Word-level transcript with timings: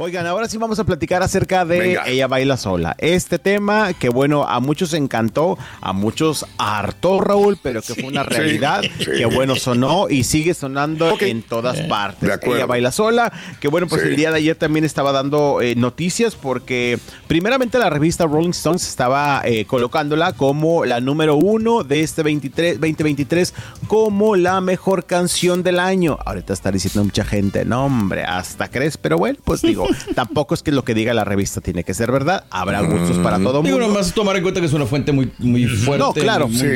Oigan, 0.00 0.28
ahora 0.28 0.48
sí 0.48 0.58
vamos 0.58 0.78
a 0.78 0.84
platicar 0.84 1.24
acerca 1.24 1.64
de 1.64 1.80
Venga. 1.80 2.06
Ella 2.06 2.28
Baila 2.28 2.56
Sola. 2.56 2.94
Este 2.98 3.36
tema 3.40 3.92
que, 3.94 4.08
bueno, 4.08 4.44
a 4.46 4.60
muchos 4.60 4.94
encantó, 4.94 5.58
a 5.80 5.92
muchos 5.92 6.46
hartó, 6.56 7.20
Raúl, 7.20 7.58
pero 7.60 7.82
que 7.82 7.96
fue 7.96 8.04
una 8.04 8.22
realidad 8.22 8.82
sí. 8.82 9.06
que, 9.06 9.26
bueno, 9.26 9.56
sonó 9.56 10.08
y 10.08 10.22
sigue 10.22 10.54
sonando 10.54 11.16
en 11.18 11.42
todas 11.42 11.80
partes. 11.80 12.28
de 12.28 12.32
acuerdo. 12.32 12.54
Ella 12.58 12.66
Baila 12.66 12.92
Sola, 12.92 13.32
que, 13.58 13.66
bueno, 13.66 13.88
pues 13.88 14.02
Sí. 14.02 14.08
el 14.10 14.14
día 14.14 14.30
de 14.30 14.36
ayer 14.36 14.54
también 14.54 14.84
estaba 14.84 15.10
dando 15.10 15.60
eh, 15.60 15.74
noticias 15.74 16.36
porque, 16.36 17.00
primeramente, 17.26 17.76
la 17.80 17.90
revista 17.90 18.24
Rolling 18.24 18.50
Stones 18.50 18.86
estaba 18.86 19.42
eh, 19.44 19.64
colocándola 19.64 20.32
como 20.32 20.84
la 20.84 21.00
número 21.00 21.34
uno 21.34 21.82
de 21.82 22.02
este 22.02 22.22
23, 22.22 22.74
2023 22.74 23.52
como 23.88 24.36
la 24.36 24.60
mejor 24.60 25.06
canción 25.06 25.64
del 25.64 25.80
año. 25.80 26.18
Ahorita 26.24 26.52
está 26.52 26.70
diciendo 26.70 27.02
mucha 27.02 27.24
gente, 27.24 27.64
no, 27.64 27.86
hombre, 27.86 28.22
hasta 28.22 28.68
crees, 28.68 28.96
pero 28.96 29.18
bueno, 29.18 29.40
pues 29.42 29.60
digo, 29.62 29.87
tampoco 30.14 30.54
es 30.54 30.62
que 30.62 30.72
lo 30.72 30.84
que 30.84 30.94
diga 30.94 31.14
la 31.14 31.24
revista 31.24 31.60
tiene 31.60 31.84
que 31.84 31.94
ser 31.94 32.10
verdad. 32.12 32.44
Habrá 32.50 32.80
gustos 32.82 33.18
para 33.18 33.38
todo 33.38 33.62
Digo, 33.62 33.78
mundo. 33.78 33.88
nomás 33.92 34.12
tomar 34.14 34.36
en 34.36 34.42
cuenta 34.42 34.60
que 34.60 34.66
es 34.66 34.72
una 34.72 34.86
fuente 34.86 35.12
muy, 35.12 35.30
muy 35.38 35.66
fuerte. 35.66 36.04
No, 36.04 36.12
claro, 36.12 36.48
Sí, 36.48 36.66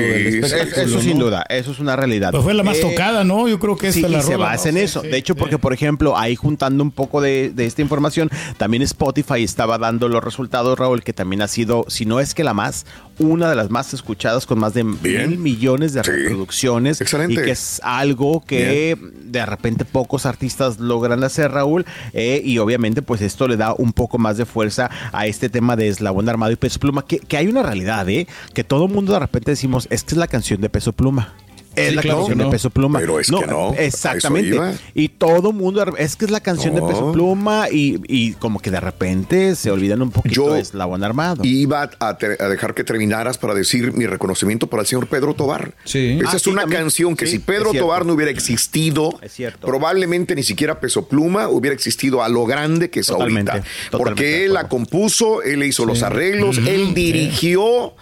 Eso 0.40 1.00
sin 1.00 1.18
duda, 1.18 1.44
eso 1.48 1.72
es 1.72 1.78
una 1.78 1.96
realidad. 1.96 2.30
Pues 2.30 2.42
fue 2.42 2.54
la 2.54 2.62
más 2.62 2.76
Eh, 2.78 2.82
tocada, 2.82 3.24
¿no? 3.24 3.48
Yo 3.48 3.58
creo 3.58 3.76
que 3.76 3.92
Sí, 3.92 4.00
esta 4.00 4.08
y 4.08 4.12
la 4.12 4.22
se 4.22 4.32
rola, 4.34 4.46
basa 4.46 4.68
en. 4.68 4.74
Sí, 4.76 4.80
eso. 4.82 5.00
sí, 5.02 5.08
de 5.08 5.16
hecho, 5.18 5.34
sí. 5.34 5.38
porque, 5.38 5.58
por 5.58 5.72
ejemplo, 5.72 6.16
ahí 6.16 6.36
juntando 6.36 6.82
un 6.82 6.90
poco 6.90 7.20
de, 7.20 7.50
de 7.54 7.66
esta 7.66 7.82
información, 7.82 8.30
también 8.56 8.82
Spotify 8.82 9.42
estaba 9.42 9.78
dando 9.78 10.08
los 10.08 10.22
resultados, 10.22 10.78
Raúl, 10.78 11.02
que 11.02 11.12
también 11.12 11.42
ha 11.42 11.48
sido, 11.48 11.84
si 11.88 12.06
no 12.06 12.20
es 12.20 12.34
que 12.34 12.44
la 12.44 12.54
más, 12.54 12.86
una 13.22 13.48
de 13.48 13.56
las 13.56 13.70
más 13.70 13.94
escuchadas 13.94 14.46
con 14.46 14.58
más 14.58 14.74
de 14.74 14.82
Bien. 14.82 15.30
mil 15.30 15.38
millones 15.38 15.92
de 15.94 16.02
Sí. 16.04 16.10
reproducciones. 16.10 17.00
Excelente. 17.00 17.34
Y 17.34 17.36
que 17.44 17.50
es 17.50 17.80
algo 17.84 18.42
que 18.46 18.96
de 19.24 19.46
repente 19.46 19.84
pocos 19.84 20.26
artistas 20.26 20.78
logran 20.78 21.22
hacer, 21.24 21.50
Raúl. 21.50 21.86
eh, 22.12 22.42
y 22.44 22.58
obviamente, 22.58 23.02
pues 23.02 23.22
esto 23.22 23.48
le 23.48 23.56
da 23.56 23.74
un 23.76 23.92
poco 23.92 24.18
más 24.18 24.36
de 24.36 24.44
fuerza 24.44 24.90
a 25.12 25.26
este 25.26 25.48
tema 25.48 25.76
de 25.76 25.88
Eslabón 25.88 26.28
Armado 26.28 26.52
y 26.52 26.56
Peso 26.56 26.78
Pluma, 26.78 27.06
que, 27.06 27.18
que 27.18 27.36
hay 27.36 27.46
una 27.46 27.62
realidad, 27.62 28.08
¿eh? 28.08 28.26
Que 28.54 28.64
todo 28.64 28.86
el 28.86 28.92
mundo 28.92 29.12
de 29.12 29.18
repente 29.20 29.50
decimos, 29.52 29.86
es 29.90 30.04
que 30.04 30.14
es 30.14 30.18
la 30.18 30.26
canción 30.26 30.60
de 30.60 30.68
Peso 30.68 30.92
Pluma. 30.92 31.34
Es 31.76 31.88
Sí, 31.90 31.94
la 31.94 32.02
claro 32.02 32.18
canción 32.18 32.38
que 32.38 32.42
de 32.42 32.44
no. 32.46 32.50
Peso 32.50 32.70
Pluma. 32.70 32.98
Pero 33.00 33.20
es 33.20 33.26
que 33.28 33.46
no, 33.46 33.70
a 33.70 33.72
eso 33.74 33.80
Exactamente. 33.82 34.58
Y 34.94 35.08
todo 35.08 35.52
mundo, 35.52 35.84
es 35.96 36.16
que 36.16 36.24
es 36.26 36.30
la 36.30 36.40
canción 36.40 36.74
de 36.74 36.80
No. 36.80 36.88
Peso 36.88 37.12
Pluma 37.12 37.68
y, 37.70 38.00
y 38.08 38.32
como 38.34 38.60
que 38.60 38.70
de 38.70 38.80
repente 38.80 39.56
se 39.56 39.70
olvidan 39.70 40.02
un 40.02 40.10
poquito 40.10 40.34
Yo 40.34 40.52
de 40.54 40.60
Eslabón 40.60 41.02
Armado. 41.04 41.42
Iba 41.44 41.90
a, 41.98 42.18
te- 42.18 42.36
a 42.42 42.48
dejar 42.48 42.74
que 42.74 42.84
terminaras 42.84 43.38
para 43.38 43.54
decir 43.54 43.92
mi 43.92 44.06
reconocimiento 44.06 44.66
para 44.66 44.82
el 44.82 44.86
señor 44.86 45.06
Pedro 45.06 45.34
Tobar. 45.34 45.74
Sí. 45.84 46.18
Esa 46.20 46.32
Ah, 46.32 46.36
es 46.36 46.42
sí, 46.42 46.50
una 46.50 46.62
también. 46.62 46.82
canción 46.82 47.16
que 47.16 47.26
Sí, 47.26 47.32
si 47.32 47.38
Pedro. 47.38 47.72
Tobar 47.72 48.04
no 48.04 48.12
hubiera 48.12 48.30
existido, 48.30 49.18
Es 49.22 49.32
cierto. 49.32 49.66
probablemente 49.66 50.34
ni 50.34 50.42
siquiera 50.42 50.78
Peso 50.80 51.08
Pluma 51.08 51.48
hubiera 51.48 51.74
existido 51.74 52.22
a 52.22 52.28
lo 52.28 52.44
grande 52.44 52.90
que 52.90 53.00
es 53.00 53.06
Totalmente, 53.06 53.50
ahorita. 53.50 53.68
totalmente 53.90 54.10
Porque 54.22 54.44
él 54.44 54.52
la 54.54 54.68
compuso, 54.68 55.42
él 55.42 55.62
hizo 55.64 55.84
los 55.86 56.02
arreglos, 56.02 56.58
él 56.58 56.92
dirigió 56.94 57.94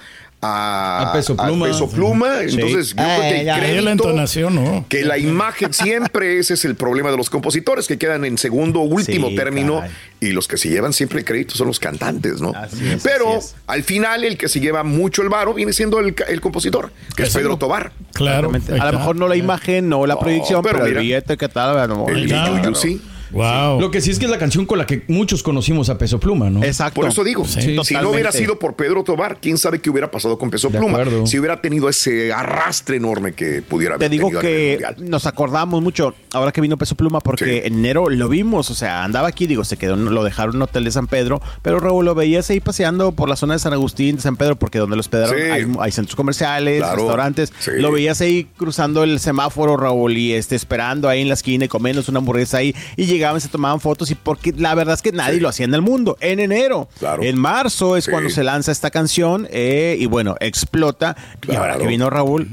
a, 0.43 1.11
A 1.11 1.13
Peso 1.13 1.37
Pluma. 1.37 1.67
Peso 1.67 1.89
Pluma. 1.89 2.41
Entonces, 2.43 2.91
yo 2.91 2.97
creo 2.97 3.21
que 3.21 3.51
Ahí 3.51 3.81
la 3.81 3.93
entonación, 3.93 4.55
¿no? 4.55 4.87
que 4.89 5.05
la 5.05 5.19
imagen 5.19 5.73
siempre 5.75 6.39
ese 6.39 6.55
es 6.55 6.65
el 6.65 6.77
problema 6.77 7.11
de 7.11 7.17
los 7.19 7.29
compositores 7.29 7.87
que 7.87 7.99
quedan 7.99 8.25
en 8.25 8.39
segundo 8.39 8.81
último 8.81 9.29
Sí, 9.29 9.37
término 9.37 9.81
caray. 9.81 9.91
y 10.21 10.29
los 10.33 10.49
que 10.49 10.57
se 10.57 10.69
llevan 10.69 10.93
siempre 10.93 11.19
el 11.19 11.25
crédito 11.25 11.55
son 11.57 11.67
los 11.67 11.79
cantantes, 11.79 12.41
¿no? 12.41 12.53
Así 12.55 12.89
es, 12.89 13.03
Pero 13.03 13.37
así 13.37 13.49
es. 13.49 13.55
al 13.67 13.83
final 13.83 14.25
el 14.25 14.39
que 14.39 14.49
se 14.49 14.61
lleva 14.61 14.83
mucho 14.83 15.23
el 15.23 15.29
varo 15.29 15.53
viene 15.53 15.73
siendo 15.73 15.99
el, 16.01 16.15
el 16.29 16.41
compositor, 16.41 16.91
que 17.17 17.25
es 17.25 17.35
Pedro 17.35 17.57
Tobar. 17.59 17.93
Claro. 18.15 18.51
A 18.81 18.93
lo 18.93 18.99
mejor 18.99 19.17
no 19.17 19.29
la 19.29 19.37
imagen, 19.37 19.89
no 19.89 20.07
la 20.07 20.19
proyección, 20.19 20.63
pero 20.63 20.79
pero, 20.81 20.87
el 20.99 21.03
billete, 21.03 21.37
¿qué 21.37 21.49
tal? 21.49 21.77
El 22.09 22.17
el- 22.17 22.27
claro. 22.29 22.57
You 22.63 23.01
Wow. 23.33 23.81
Lo 23.81 23.91
que 23.91 24.01
sí 24.01 24.11
es 24.11 24.19
que 24.19 24.25
es 24.27 24.31
la 24.31 24.39
canción 24.39 24.67
con 24.67 24.79
la 24.79 24.87
que 24.87 25.03
muchos 25.09 25.43
conocimos 25.43 25.89
a 25.91 25.99
Peso 25.99 26.19
Pluma, 26.21 26.51
¿no? 26.51 26.63
Exacto. 26.65 27.01
Por 27.01 27.09
eso 27.11 27.25
digo, 27.25 27.45
Sí, 27.47 27.77
si 27.85 27.95
no 27.95 28.11
hubiera 28.11 28.33
sido 28.33 28.59
por 28.59 28.75
Pedro 28.75 29.05
Tobar, 29.05 29.39
quién 29.41 29.59
sabe 29.59 29.81
qué 29.81 29.91
hubiera 29.91 30.11
pasado 30.11 30.39
con 30.39 30.51
Peso 30.51 30.69
De 30.69 30.79
Pluma. 30.79 30.99
acuerdo. 31.01 31.27
Si 31.27 31.39
hubiera 31.39 31.61
tenido 31.61 31.89
ese 31.89 32.33
arrastre 32.33 32.97
enorme 32.97 33.33
que 33.33 33.63
pudiera 33.63 33.99
Te 33.99 34.07
haber 34.07 34.11
digo 34.11 34.29
tenido 34.29 34.41
a 34.41 34.43
nivel 34.43 34.95
que 34.97 35.05
nos 35.05 35.27
acordamos 35.27 35.83
mucho 35.83 36.15
ahora 36.33 36.53
que 36.53 36.61
vino 36.61 36.77
Peso 36.77 36.95
Pluma 36.95 37.21
porque 37.21 37.45
Sí. 37.45 37.61
en 37.65 37.75
enero 37.81 38.09
lo 38.11 38.29
vimos, 38.29 38.71
o 38.71 38.75
sea, 38.75 39.05
andaba 39.05 39.29
aquí, 39.29 39.47
digo, 39.47 39.65
se 39.65 39.77
quedó, 39.77 39.97
lo 39.97 40.25
dejaron 40.25 40.53
en 40.55 40.57
un 40.57 40.63
hotel 40.63 40.85
de 40.85 40.91
San 40.91 41.07
Pedro, 41.07 41.41
pero 41.63 41.81
Raúl 41.81 42.05
lo 42.05 42.15
veías 42.15 42.49
ahí 42.51 42.61
paseando 42.61 43.13
por 43.13 43.29
la 43.29 43.37
zona 43.37 43.55
de 43.55 43.61
San 43.61 43.73
Agustín, 43.73 44.17
de 44.17 44.23
San 44.23 44.37
Pedro, 44.37 44.57
porque 44.57 44.79
donde 44.79 44.97
lo 44.97 45.01
hospedaron 45.01 45.37
Sí. 45.37 45.43
hay, 45.43 45.67
hay 45.81 45.93
centros 45.93 46.17
comerciales, 46.17 46.79
Claro. 46.81 46.97
restaurantes, 46.97 47.53
Sí. 47.59 47.71
lo 47.77 47.93
veías 47.93 48.21
ahí 48.21 48.47
cruzando 48.57 49.03
el 49.05 49.19
semáforo, 49.21 49.77
Raúl, 49.77 50.17
y 50.17 50.33
este, 50.33 50.57
esperando 50.57 51.09
ahí 51.09 51.21
en 51.23 51.29
la 51.29 51.35
esquina 51.35 51.65
y 51.65 51.69
comiéndose 51.69 52.11
una 52.11 52.19
hamburguesa 52.19 52.59
ahí, 52.59 52.75
y 52.97 53.07
llegaban, 53.21 53.41
se 53.41 53.49
tomaban 53.49 53.81
fotos, 53.81 54.11
y 54.11 54.15
porque 54.15 54.53
la 54.57 54.75
verdad 54.75 54.95
es 54.95 55.03
que 55.03 55.13
nadie 55.13 55.35
Sí. 55.35 55.41
lo 55.41 55.49
hacía 55.49 55.67
en 55.67 55.75
el 55.75 55.83
mundo, 55.83 56.17
en 56.21 56.41
enero, 56.41 56.89
Claro. 56.99 57.23
en 57.23 57.39
marzo 57.39 57.97
es 57.97 58.05
Sí. 58.07 58.11
cuando 58.11 58.31
se 58.31 58.43
lanza 58.43 58.73
esta 58.73 58.91
canción, 58.91 59.47
eh, 59.51 59.97
y 59.99 60.07
bueno, 60.07 60.37
explota, 60.41 61.17
y 61.49 61.55
ahora 61.55 61.77
que 61.79 61.87
vino 61.87 62.09
Raúl, 62.11 62.49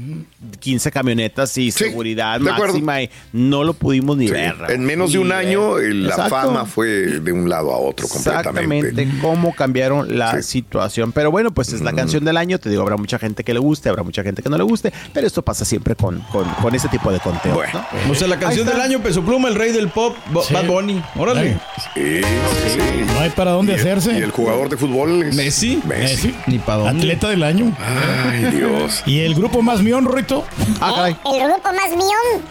15 0.58 0.90
camionetas 0.90 1.56
y 1.58 1.70
Sí, 1.70 1.84
seguridad 1.84 2.38
máxima 2.40 3.02
y 3.02 3.10
no 3.32 3.64
lo 3.64 3.74
pudimos 3.74 4.16
ni 4.16 4.26
Sí. 4.26 4.32
ver. 4.32 4.54
En 4.68 4.84
menos 4.84 5.12
de 5.12 5.18
un 5.18 5.32
año, 5.32 5.78
el- 5.78 6.04
la 6.04 6.10
Exacto. 6.14 6.30
fama 6.34 6.64
fue 6.64 6.86
de 6.88 7.32
un 7.32 7.48
lado 7.48 7.72
a 7.72 7.78
otro 7.78 8.06
completamente. 8.08 8.78
Exactamente, 8.88 9.20
cómo 9.20 9.54
cambiaron 9.54 10.18
la 10.18 10.40
Sí. 10.42 10.58
situación. 10.58 11.12
Pero 11.12 11.30
bueno, 11.30 11.50
pues 11.52 11.72
es 11.72 11.80
la 11.80 11.92
canción 11.92 12.24
del 12.24 12.36
año. 12.36 12.58
Te 12.58 12.70
digo, 12.70 12.82
habrá 12.82 12.96
mucha 12.96 13.18
gente 13.18 13.44
que 13.44 13.52
le 13.54 13.60
guste, 13.60 13.88
habrá 13.88 14.02
mucha 14.02 14.22
gente 14.22 14.42
que 14.42 14.48
no 14.48 14.56
le 14.58 14.64
guste, 14.64 14.92
pero 15.12 15.26
esto 15.26 15.42
pasa 15.42 15.64
siempre 15.64 15.94
con, 15.94 16.20
con, 16.32 16.44
con 16.62 16.74
ese 16.74 16.88
tipo 16.88 17.10
de 17.12 17.20
conteos. 17.20 17.54
Bueno. 17.54 17.84
¿no? 18.06 18.12
O 18.12 18.14
sea, 18.14 18.28
la 18.28 18.38
canción 18.38 18.66
del 18.66 18.80
año, 18.80 19.00
Peso 19.02 19.22
Pluma, 19.22 19.48
el 19.48 19.54
rey 19.54 19.72
del 19.72 19.88
pop, 19.88 20.16
Bo- 20.32 20.42
Sí. 20.42 20.54
Bad 20.54 20.66
Bunny. 20.66 21.02
Órale. 21.16 21.54
Sí, 21.94 22.20
sí, 22.22 22.70
sí. 22.74 22.78
No 23.14 23.20
hay 23.20 23.30
para 23.30 23.52
dónde 23.52 23.72
Y 23.72 23.74
el- 23.76 23.80
hacerse. 23.80 24.12
Y 24.18 24.22
el 24.22 24.30
jugador 24.30 24.68
de 24.68 24.76
fútbol 24.76 25.22
es 25.22 25.34
Messi. 25.34 25.80
Messi. 25.86 26.28
Messi. 26.28 26.34
Ni 26.46 26.58
pa' 26.58 26.76
dónde. 26.76 26.98
Atleta 26.98 27.28
del 27.28 27.42
año. 27.42 27.76
Ay, 27.78 28.56
Dios. 28.56 29.02
¿Y 29.06 29.20
el 29.20 29.34
grupo 29.34 29.62
más 29.62 29.82
mión, 29.82 30.10
Rito? 30.12 30.44
Ah, 30.80 30.92
caray. 30.94 31.16
El 31.26 31.48
grupo 31.50 31.72
más 31.72 31.90
mión, 31.90 32.44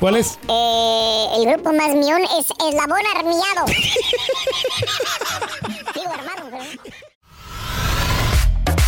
¿Cuál 0.00 0.16
es? 0.16 0.38
eh, 0.48 1.26
el 1.36 1.46
grupo 1.50 1.72
más 1.72 1.94
mión 1.94 2.20
es 2.22 2.46
Eslabón 2.68 3.00
Armiado. 3.16 3.64
Digo 5.94 6.12
hermano, 6.12 6.50
pero... 6.50 6.64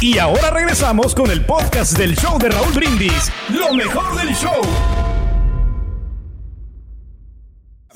Y 0.00 0.18
ahora 0.18 0.50
regresamos 0.50 1.14
con 1.14 1.30
el 1.30 1.44
podcast 1.46 1.92
del 1.96 2.14
show 2.16 2.38
de 2.38 2.50
Raúl 2.50 2.72
Brindis. 2.74 3.30
Lo 3.48 3.72
mejor 3.72 4.14
del 4.16 4.34
show. 4.36 4.60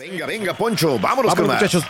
Venga, 0.01 0.25
venga, 0.25 0.55
Poncho, 0.55 0.99
vámonos, 0.99 1.03
Vámonos, 1.03 1.35
con 1.35 1.47
más. 1.47 1.57
muchachos. 1.61 1.85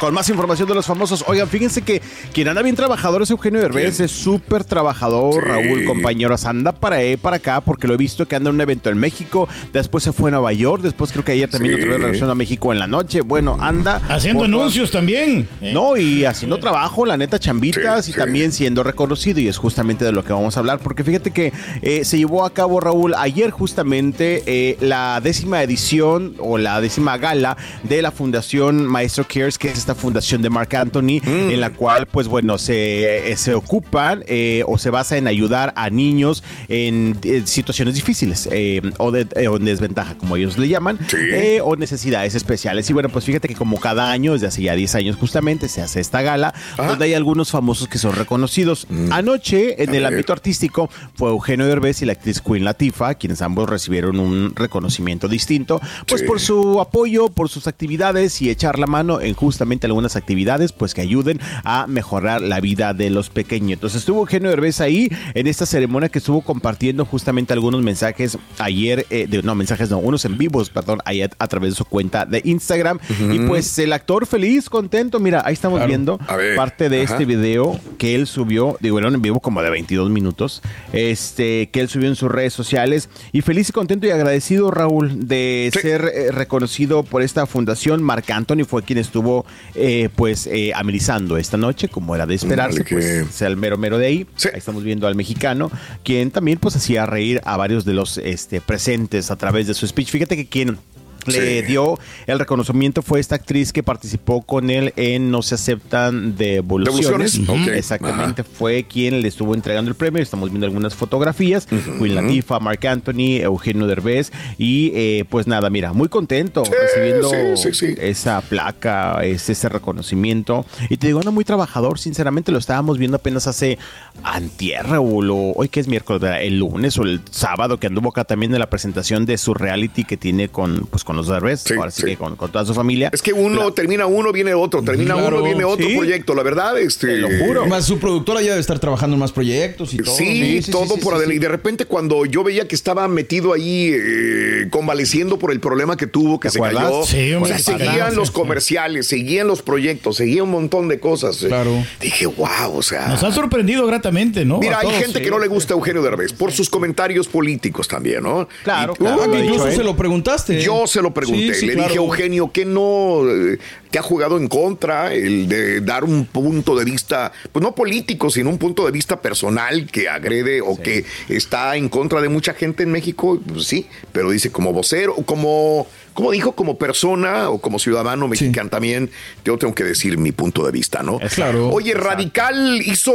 Con 0.00 0.12
más 0.12 0.28
información 0.28 0.68
de 0.68 0.74
los 0.74 0.84
famosos. 0.84 1.22
Oigan, 1.28 1.46
fíjense 1.48 1.80
que 1.82 2.02
quien 2.32 2.48
anda 2.48 2.60
bien 2.60 2.74
trabajador 2.74 3.22
es 3.22 3.30
Eugenio 3.30 3.60
Derbez. 3.60 4.00
Es 4.00 4.10
súper 4.10 4.64
trabajador, 4.64 5.44
Raúl, 5.46 5.84
compañeros. 5.84 6.44
Anda 6.44 6.72
para 6.72 6.96
ahí, 6.96 7.16
para 7.16 7.36
acá, 7.36 7.60
porque 7.60 7.86
lo 7.86 7.94
he 7.94 7.96
visto 7.96 8.26
que 8.26 8.34
anda 8.34 8.50
en 8.50 8.56
un 8.56 8.60
evento 8.62 8.90
en 8.90 8.98
México. 8.98 9.48
Después 9.72 10.02
se 10.02 10.10
fue 10.12 10.30
a 10.30 10.32
Nueva 10.32 10.52
York. 10.54 10.82
Después 10.82 11.12
creo 11.12 11.24
que 11.24 11.32
ayer 11.32 11.48
también 11.48 11.76
Sí. 11.76 11.82
otra 11.82 11.92
vez 11.94 12.02
regresó 12.02 12.28
a 12.28 12.34
México 12.34 12.72
en 12.72 12.80
la 12.80 12.88
noche. 12.88 13.20
Bueno, 13.20 13.56
anda. 13.60 14.02
Haciendo 14.08 14.40
por- 14.40 14.46
anuncios 14.48 14.90
también. 14.90 15.48
No, 15.60 15.96
y 15.96 16.24
haciendo 16.24 16.58
trabajo, 16.58 17.06
la 17.06 17.16
neta, 17.16 17.38
chambitas 17.38 18.08
y 18.08 18.12
también 18.12 18.50
siendo 18.50 18.82
reconocido. 18.82 19.38
Y 19.38 19.46
es 19.46 19.56
justamente 19.56 20.04
de 20.04 20.10
lo 20.10 20.24
que 20.24 20.32
vamos 20.32 20.56
a 20.56 20.60
hablar. 20.60 20.80
Porque 20.80 21.04
fíjate 21.04 21.30
que 21.30 21.52
eh, 21.82 22.04
se 22.04 22.18
llevó 22.18 22.44
a 22.44 22.50
cabo, 22.52 22.80
Raúl, 22.80 23.14
ayer 23.16 23.52
justamente 23.52 24.42
eh, 24.46 24.76
la 24.80 25.20
décima 25.22 25.62
edición 25.62 26.34
o 26.40 26.58
la 26.58 26.80
décima 26.80 27.16
gala 27.18 27.35
de 27.82 28.02
la 28.02 28.10
Fundación 28.10 28.86
Maestro 28.86 29.26
Cares, 29.26 29.58
que 29.58 29.68
es 29.68 29.78
esta 29.78 29.94
fundación 29.94 30.42
de 30.42 30.50
Mark 30.50 30.74
Anthony, 30.74 31.20
en 31.24 31.60
la 31.60 31.70
cual, 31.70 32.06
pues 32.06 32.28
bueno, 32.28 32.58
se, 32.58 33.30
eh, 33.32 33.36
se 33.36 33.54
ocupan 33.54 34.24
eh, 34.26 34.62
o 34.66 34.78
se 34.78 34.90
basa 34.90 35.16
en 35.16 35.26
ayudar 35.26 35.72
a 35.76 35.90
niños 35.90 36.42
en, 36.68 37.18
eh, 37.22 37.42
situaciones 37.44 37.94
difíciles 37.94 38.48
eh, 38.50 38.82
o, 38.98 39.10
de, 39.10 39.26
eh, 39.36 39.48
o 39.48 39.56
en 39.56 39.64
desventaja, 39.64 40.16
como 40.16 40.36
ellos 40.36 40.58
le 40.58 40.68
llaman, 40.68 40.98
eh, 41.14 41.60
o 41.62 41.76
necesidades 41.76 42.34
especiales. 42.34 42.88
Y 42.90 42.92
bueno, 42.92 43.08
pues 43.08 43.24
fíjate 43.24 43.48
que 43.48 43.54
como 43.54 43.78
cada 43.78 44.10
año, 44.10 44.32
desde 44.32 44.46
hace 44.46 44.62
ya 44.62 44.74
10 44.74 44.94
años 44.94 45.16
justamente, 45.16 45.68
se 45.68 45.82
hace 45.82 46.00
esta 46.00 46.22
gala, 46.22 46.54
donde 46.76 47.06
hay 47.06 47.14
algunos 47.14 47.50
famosos 47.50 47.88
que 47.88 47.98
son 47.98 48.14
reconocidos. 48.14 48.86
Anoche, 49.10 49.82
en 49.82 49.94
el 49.94 50.06
ámbito 50.06 50.32
artístico, 50.32 50.90
fue 51.14 51.30
Eugenio 51.30 51.66
Derbez 51.66 52.02
y 52.02 52.06
la 52.06 52.12
actriz 52.12 52.40
Queen 52.40 52.64
Latifah, 52.64 53.14
quienes 53.14 53.42
ambos 53.42 53.68
recibieron 53.68 54.18
un 54.20 54.54
reconocimiento 54.54 55.28
distinto, 55.28 55.80
pues 56.06 56.22
por 56.22 56.40
su 56.40 56.80
apoyo, 56.80 57.25
por 57.28 57.48
sus 57.48 57.66
actividades 57.66 58.40
y 58.42 58.50
echar 58.50 58.78
la 58.78 58.86
mano 58.86 59.20
en 59.20 59.34
justamente 59.34 59.86
algunas 59.86 60.16
actividades, 60.16 60.72
pues 60.72 60.94
que 60.94 61.00
ayuden 61.00 61.40
a 61.64 61.86
mejorar 61.86 62.40
la 62.42 62.60
vida 62.60 62.94
de 62.94 63.10
los 63.10 63.30
pequeños. 63.30 63.72
Entonces 63.74 64.00
estuvo 64.00 64.20
Eugenio 64.20 64.50
Derbez 64.50 64.80
ahí 64.80 65.08
en 65.34 65.46
esta 65.46 65.66
ceremonia 65.66 66.08
que 66.08 66.18
estuvo 66.18 66.40
compartiendo 66.40 67.04
justamente 67.04 67.52
algunos 67.52 67.82
mensajes 67.82 68.38
ayer, 68.58 69.06
eh, 69.10 69.26
de, 69.28 69.42
no, 69.42 69.54
mensajes 69.54 69.90
no, 69.90 69.98
unos 69.98 70.24
en 70.24 70.38
vivos, 70.38 70.70
perdón, 70.70 71.00
ayer 71.04 71.30
a 71.38 71.48
través 71.48 71.70
de 71.70 71.76
su 71.76 71.84
cuenta 71.84 72.24
de 72.24 72.40
Instagram. 72.44 72.98
Y 73.32 73.38
pues 73.40 73.78
el 73.78 73.92
actor 73.92 74.26
feliz, 74.26 74.68
contento, 74.68 75.20
mira, 75.20 75.42
ahí 75.44 75.54
estamos 75.54 75.84
viendo 75.86 76.18
parte 76.56 76.88
de 76.88 77.02
ajá. 77.02 77.14
este 77.14 77.24
video 77.24 77.78
que 77.98 78.14
él 78.14 78.26
subió, 78.26 78.76
digo, 78.80 78.98
era 78.98 79.08
en 79.08 79.22
vivo 79.22 79.40
como 79.40 79.62
de 79.62 79.70
22 79.70 80.10
minutos, 80.10 80.62
este, 80.92 81.68
que 81.70 81.80
él 81.80 81.88
subió 81.88 82.08
en 82.08 82.16
sus 82.16 82.30
redes 82.30 82.52
sociales. 82.52 83.08
Y 83.32 83.40
feliz 83.42 83.68
y 83.68 83.72
contento 83.72 84.06
y 84.06 84.10
agradecido, 84.10 84.70
Raúl, 84.70 85.28
de 85.28 85.70
ser 85.72 86.10
eh, 86.14 86.30
reconocido 86.32 87.02
por 87.02 87.15
esta 87.22 87.46
fundación. 87.46 88.02
Marc 88.02 88.30
Anthony 88.30 88.64
fue 88.66 88.82
quien 88.82 88.98
estuvo, 88.98 89.44
eh, 89.74 90.08
pues, 90.14 90.46
eh, 90.46 90.72
amenizando 90.74 91.36
esta 91.36 91.56
noche, 91.56 91.88
como 91.88 92.14
era 92.14 92.26
de 92.26 92.34
esperarse, 92.34 92.84
pues, 92.84 93.04
qué- 93.04 93.32
sea 93.32 93.48
el 93.48 93.56
mero 93.56 93.76
mero 93.78 93.98
de 93.98 94.06
ahí. 94.06 94.26
Ahí 94.52 94.58
estamos 94.58 94.82
viendo 94.84 95.06
al 95.06 95.14
mexicano, 95.14 95.70
quien 96.04 96.30
también, 96.30 96.58
pues, 96.58 96.76
hacía 96.76 97.06
reír 97.06 97.40
a 97.44 97.56
varios 97.56 97.84
de 97.84 97.94
los 97.94 98.18
este, 98.18 98.60
presentes 98.60 99.30
a 99.30 99.36
través 99.36 99.66
de 99.66 99.74
su 99.74 99.86
speech. 99.86 100.10
Fíjate 100.10 100.36
que 100.36 100.46
quien 100.46 100.78
le 101.26 101.62
dio 101.62 101.98
el 102.26 102.38
reconocimiento 102.38 103.02
fue 103.02 103.20
esta 103.20 103.34
actriz 103.34 103.72
que 103.72 103.82
participó 103.82 104.42
con 104.42 104.70
él 104.70 104.92
en 104.96 105.30
No 105.30 105.42
se 105.42 105.54
aceptan 105.54 106.36
devoluciones. 106.36 107.40
Exactamente, 107.72 108.44
fue 108.44 108.84
quien 108.84 109.22
le 109.22 109.28
estuvo 109.28 109.54
entregando 109.54 109.90
el 109.90 109.96
premio. 109.96 110.22
Estamos 110.22 110.50
viendo 110.50 110.66
algunas 110.66 110.94
fotografías. 110.94 111.66
Queen 111.66 112.14
Latifah, 112.14 112.60
Mark 112.60 112.86
Anthony, 112.86 113.40
Eugenio 113.42 113.86
Derbez. 113.86 114.32
Y 114.58 114.92
eh, 114.94 115.24
pues 115.28 115.46
nada, 115.46 115.70
mira, 115.70 115.92
muy 115.92 116.08
contento 116.08 116.62
recibiendo 116.64 117.30
sí, 117.56 117.72
sí, 117.72 117.74
sí. 117.74 117.94
esa 117.98 118.40
placa, 118.40 119.24
es 119.24 119.48
ese 119.48 119.68
reconocimiento. 119.68 120.64
Y 120.88 120.96
te 120.96 121.08
digo, 121.08 121.20
anda 121.20 121.30
muy 121.30 121.44
trabajador, 121.44 121.98
sinceramente 121.98 122.52
lo 122.52 122.58
estábamos 122.58 122.98
viendo 122.98 123.16
apenas 123.16 123.46
hace 123.46 123.78
antier, 124.22 124.86
Raúl, 124.86 125.30
o 125.30 125.52
hoy 125.56 125.68
que 125.68 125.80
es 125.80 125.88
miércoles, 125.88 126.22
el 126.40 126.58
lunes 126.58 126.98
o 126.98 127.02
el 127.02 127.20
sábado 127.30 127.78
que 127.78 127.86
anduvo 127.86 128.10
acá 128.10 128.24
también 128.24 128.52
en 128.52 128.60
la 128.60 128.70
presentación 128.70 129.26
de 129.26 129.38
su 129.38 129.54
reality 129.54 130.04
que 130.04 130.16
tiene 130.16 130.48
con, 130.48 130.86
pues, 130.90 131.04
con 131.04 131.15
los 131.16 131.28
Derbez, 131.28 131.64
ahora 131.76 131.90
sí, 131.90 132.04
que 132.04 132.16
con, 132.16 132.36
con 132.36 132.50
toda 132.52 132.64
su 132.64 132.74
familia. 132.74 133.10
Es 133.12 133.22
que 133.22 133.32
uno 133.32 133.72
termina 133.72 134.06
uno, 134.06 134.32
viene 134.32 134.54
otro, 134.54 134.82
termina 134.82 135.14
Claro, 135.14 135.36
uno, 135.38 135.44
viene 135.44 135.64
otro 135.64 135.86
sí. 135.86 135.96
proyecto. 135.96 136.34
La 136.34 136.42
verdad, 136.42 136.78
este. 136.78 137.06
Te 137.08 137.16
lo 137.18 137.28
juro. 137.44 137.66
Más 137.66 137.84
su 137.86 137.98
productora 137.98 138.40
ya 138.42 138.48
debe 138.50 138.60
estar 138.60 138.78
trabajando 138.78 139.14
en 139.14 139.20
más 139.20 139.32
proyectos 139.32 139.94
y 139.94 139.98
todo. 139.98 140.14
Sí, 140.14 140.60
todo 140.70 140.96
por 140.98 141.14
adelante. 141.14 141.36
Y 141.36 141.38
de 141.38 141.48
repente 141.48 141.84
cuando 141.86 142.24
yo 142.26 142.44
veía 142.44 142.66
que 142.68 142.74
estaba 142.74 143.08
metido 143.08 143.52
ahí 143.52 143.92
eh, 143.94 144.68
convaleciendo 144.70 145.38
por 145.38 145.50
el 145.52 145.60
problema 145.60 145.96
que 145.96 146.06
tuvo, 146.06 146.38
que 146.40 146.48
¿Te 146.48 146.52
se 146.54 146.60
cayó, 146.60 147.04
Sí, 147.04 147.32
o 147.32 147.38
hombre, 147.38 147.58
sea, 147.58 147.58
sí, 147.58 147.84
seguían 147.84 148.14
los 148.14 148.28
sí. 148.28 148.34
comerciales, 148.34 149.06
seguían 149.06 149.46
los 149.46 149.62
proyectos, 149.62 150.16
seguía 150.16 150.42
un 150.42 150.50
montón 150.50 150.88
de 150.88 150.98
cosas. 151.00 151.42
eh. 151.42 151.48
Claro. 151.48 151.84
Dije, 152.00 152.26
wow, 152.26 152.74
o 152.76 152.82
sea... 152.82 153.08
Nos 153.08 153.22
han 153.22 153.32
sorprendido 153.32 153.86
gratamente, 153.86 154.44
¿no? 154.44 154.58
Mira, 154.58 154.76
A 154.76 154.80
hay 154.80 154.86
todos, 154.88 155.00
gente 155.00 155.18
sí. 155.18 155.24
que 155.24 155.30
no 155.30 155.38
le 155.38 155.46
gusta 155.48 155.74
a 155.74 155.76
Eugenio 155.76 156.02
Derbez 156.02 156.32
por 156.32 156.52
sus 156.52 156.68
comentarios 156.68 157.26
políticos 157.28 157.88
también, 157.88 158.22
¿no? 158.22 158.48
Claro, 158.64 158.94
Y- 158.94 158.98
claro, 158.98 159.22
ha 159.22 159.26
Incluso 159.26 159.64
dicho, 159.66 159.76
se 159.76 159.80
¿eh? 159.82 159.84
lo 159.84 159.96
preguntaste. 159.96 160.60
yo 160.60 160.86
se 160.86 161.02
lo 161.02 161.05
pregunté, 161.12 161.54
Sí, 161.54 161.60
sí, 161.60 161.66
le 161.66 161.72
claro. 161.74 161.88
dije 161.88 161.98
Eugenio 161.98 162.50
que 162.52 162.64
no 162.64 163.22
eh, 163.28 163.58
te 163.90 163.98
ha 163.98 164.02
jugado 164.02 164.36
en 164.36 164.48
contra 164.48 165.12
el 165.12 165.48
de 165.48 165.80
dar 165.80 166.04
un 166.04 166.26
punto 166.26 166.76
de 166.76 166.84
vista, 166.84 167.32
pues 167.52 167.62
no 167.62 167.74
político, 167.74 168.30
sino 168.30 168.50
un 168.50 168.58
punto 168.58 168.84
de 168.84 168.92
vista 168.92 169.20
personal 169.22 169.86
que 169.90 170.08
agrede 170.08 170.60
o 170.60 170.76
que 170.80 171.04
está 171.28 171.76
en 171.76 171.88
contra 171.88 172.20
de 172.20 172.28
mucha 172.28 172.54
gente 172.54 172.82
en 172.82 172.92
México, 172.92 173.40
pues 173.46 173.64
sí, 173.66 173.86
pero 174.12 174.30
dice 174.30 174.50
como 174.50 174.72
vocero, 174.72 175.14
como, 175.24 175.86
como 176.14 176.30
dijo, 176.32 176.52
como 176.52 176.78
persona 176.78 177.48
o 177.50 177.58
como 177.58 177.78
ciudadano 177.78 178.28
mexicano 178.28 178.68
también, 178.70 179.10
yo 179.44 179.56
tengo 179.58 179.74
que 179.74 179.84
decir 179.84 180.18
mi 180.18 180.32
punto 180.32 180.64
de 180.66 180.72
vista, 180.72 181.02
¿no? 181.02 181.18
Claro. 181.34 181.68
Oye, 181.70 181.94
Radical 181.94 182.82
hizo 182.84 183.12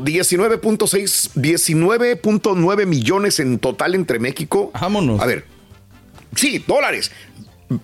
19.6, 0.00 1.30
19.9 1.34 2.86
millones 2.86 3.40
en 3.40 3.58
total 3.58 3.94
entre 3.94 4.18
México. 4.18 4.70
Vámonos. 4.80 5.20
A 5.20 5.26
ver, 5.26 5.44
sí, 6.36 6.62
dólares. 6.66 7.10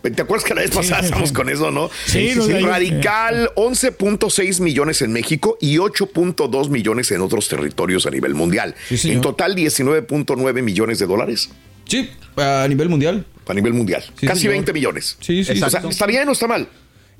¿Te 0.02 0.22
acuerdas 0.22 0.44
que 0.46 0.54
la 0.54 0.60
vez 0.60 0.70
pasada 0.70 1.00
sí, 1.00 1.06
estamos 1.06 1.30
sí. 1.30 1.34
con 1.34 1.48
eso, 1.48 1.70
no? 1.70 1.90
Sí, 2.06 2.18
ahí. 2.18 2.62
Radical, 2.62 3.50
11.6 3.56 4.60
millones 4.60 5.02
en 5.02 5.12
México 5.12 5.56
y 5.60 5.78
8.2 5.78 6.68
millones 6.68 7.10
en 7.12 7.22
otros 7.22 7.48
territorios 7.48 8.06
a 8.06 8.10
nivel 8.10 8.34
mundial. 8.34 8.74
Sí, 8.88 9.10
en 9.10 9.20
total, 9.20 9.56
19.9 9.56 10.62
millones 10.62 10.98
de 10.98 11.06
dólares 11.06 11.50
Sí, 11.90 12.08
a 12.36 12.66
nivel 12.68 12.88
mundial. 12.88 13.26
a 13.48 13.54
nivel 13.54 13.72
mundial. 13.72 14.04
Sí, 14.18 14.26
Casi 14.26 14.42
señor. 14.42 14.54
20 14.54 14.72
millones. 14.72 15.16
Sí, 15.20 15.42
sí. 15.44 15.60
O 15.60 15.70
sea. 15.70 15.82
¿está 15.88 16.06
bien 16.06 16.28
o 16.28 16.32
está 16.32 16.46
mal? 16.46 16.68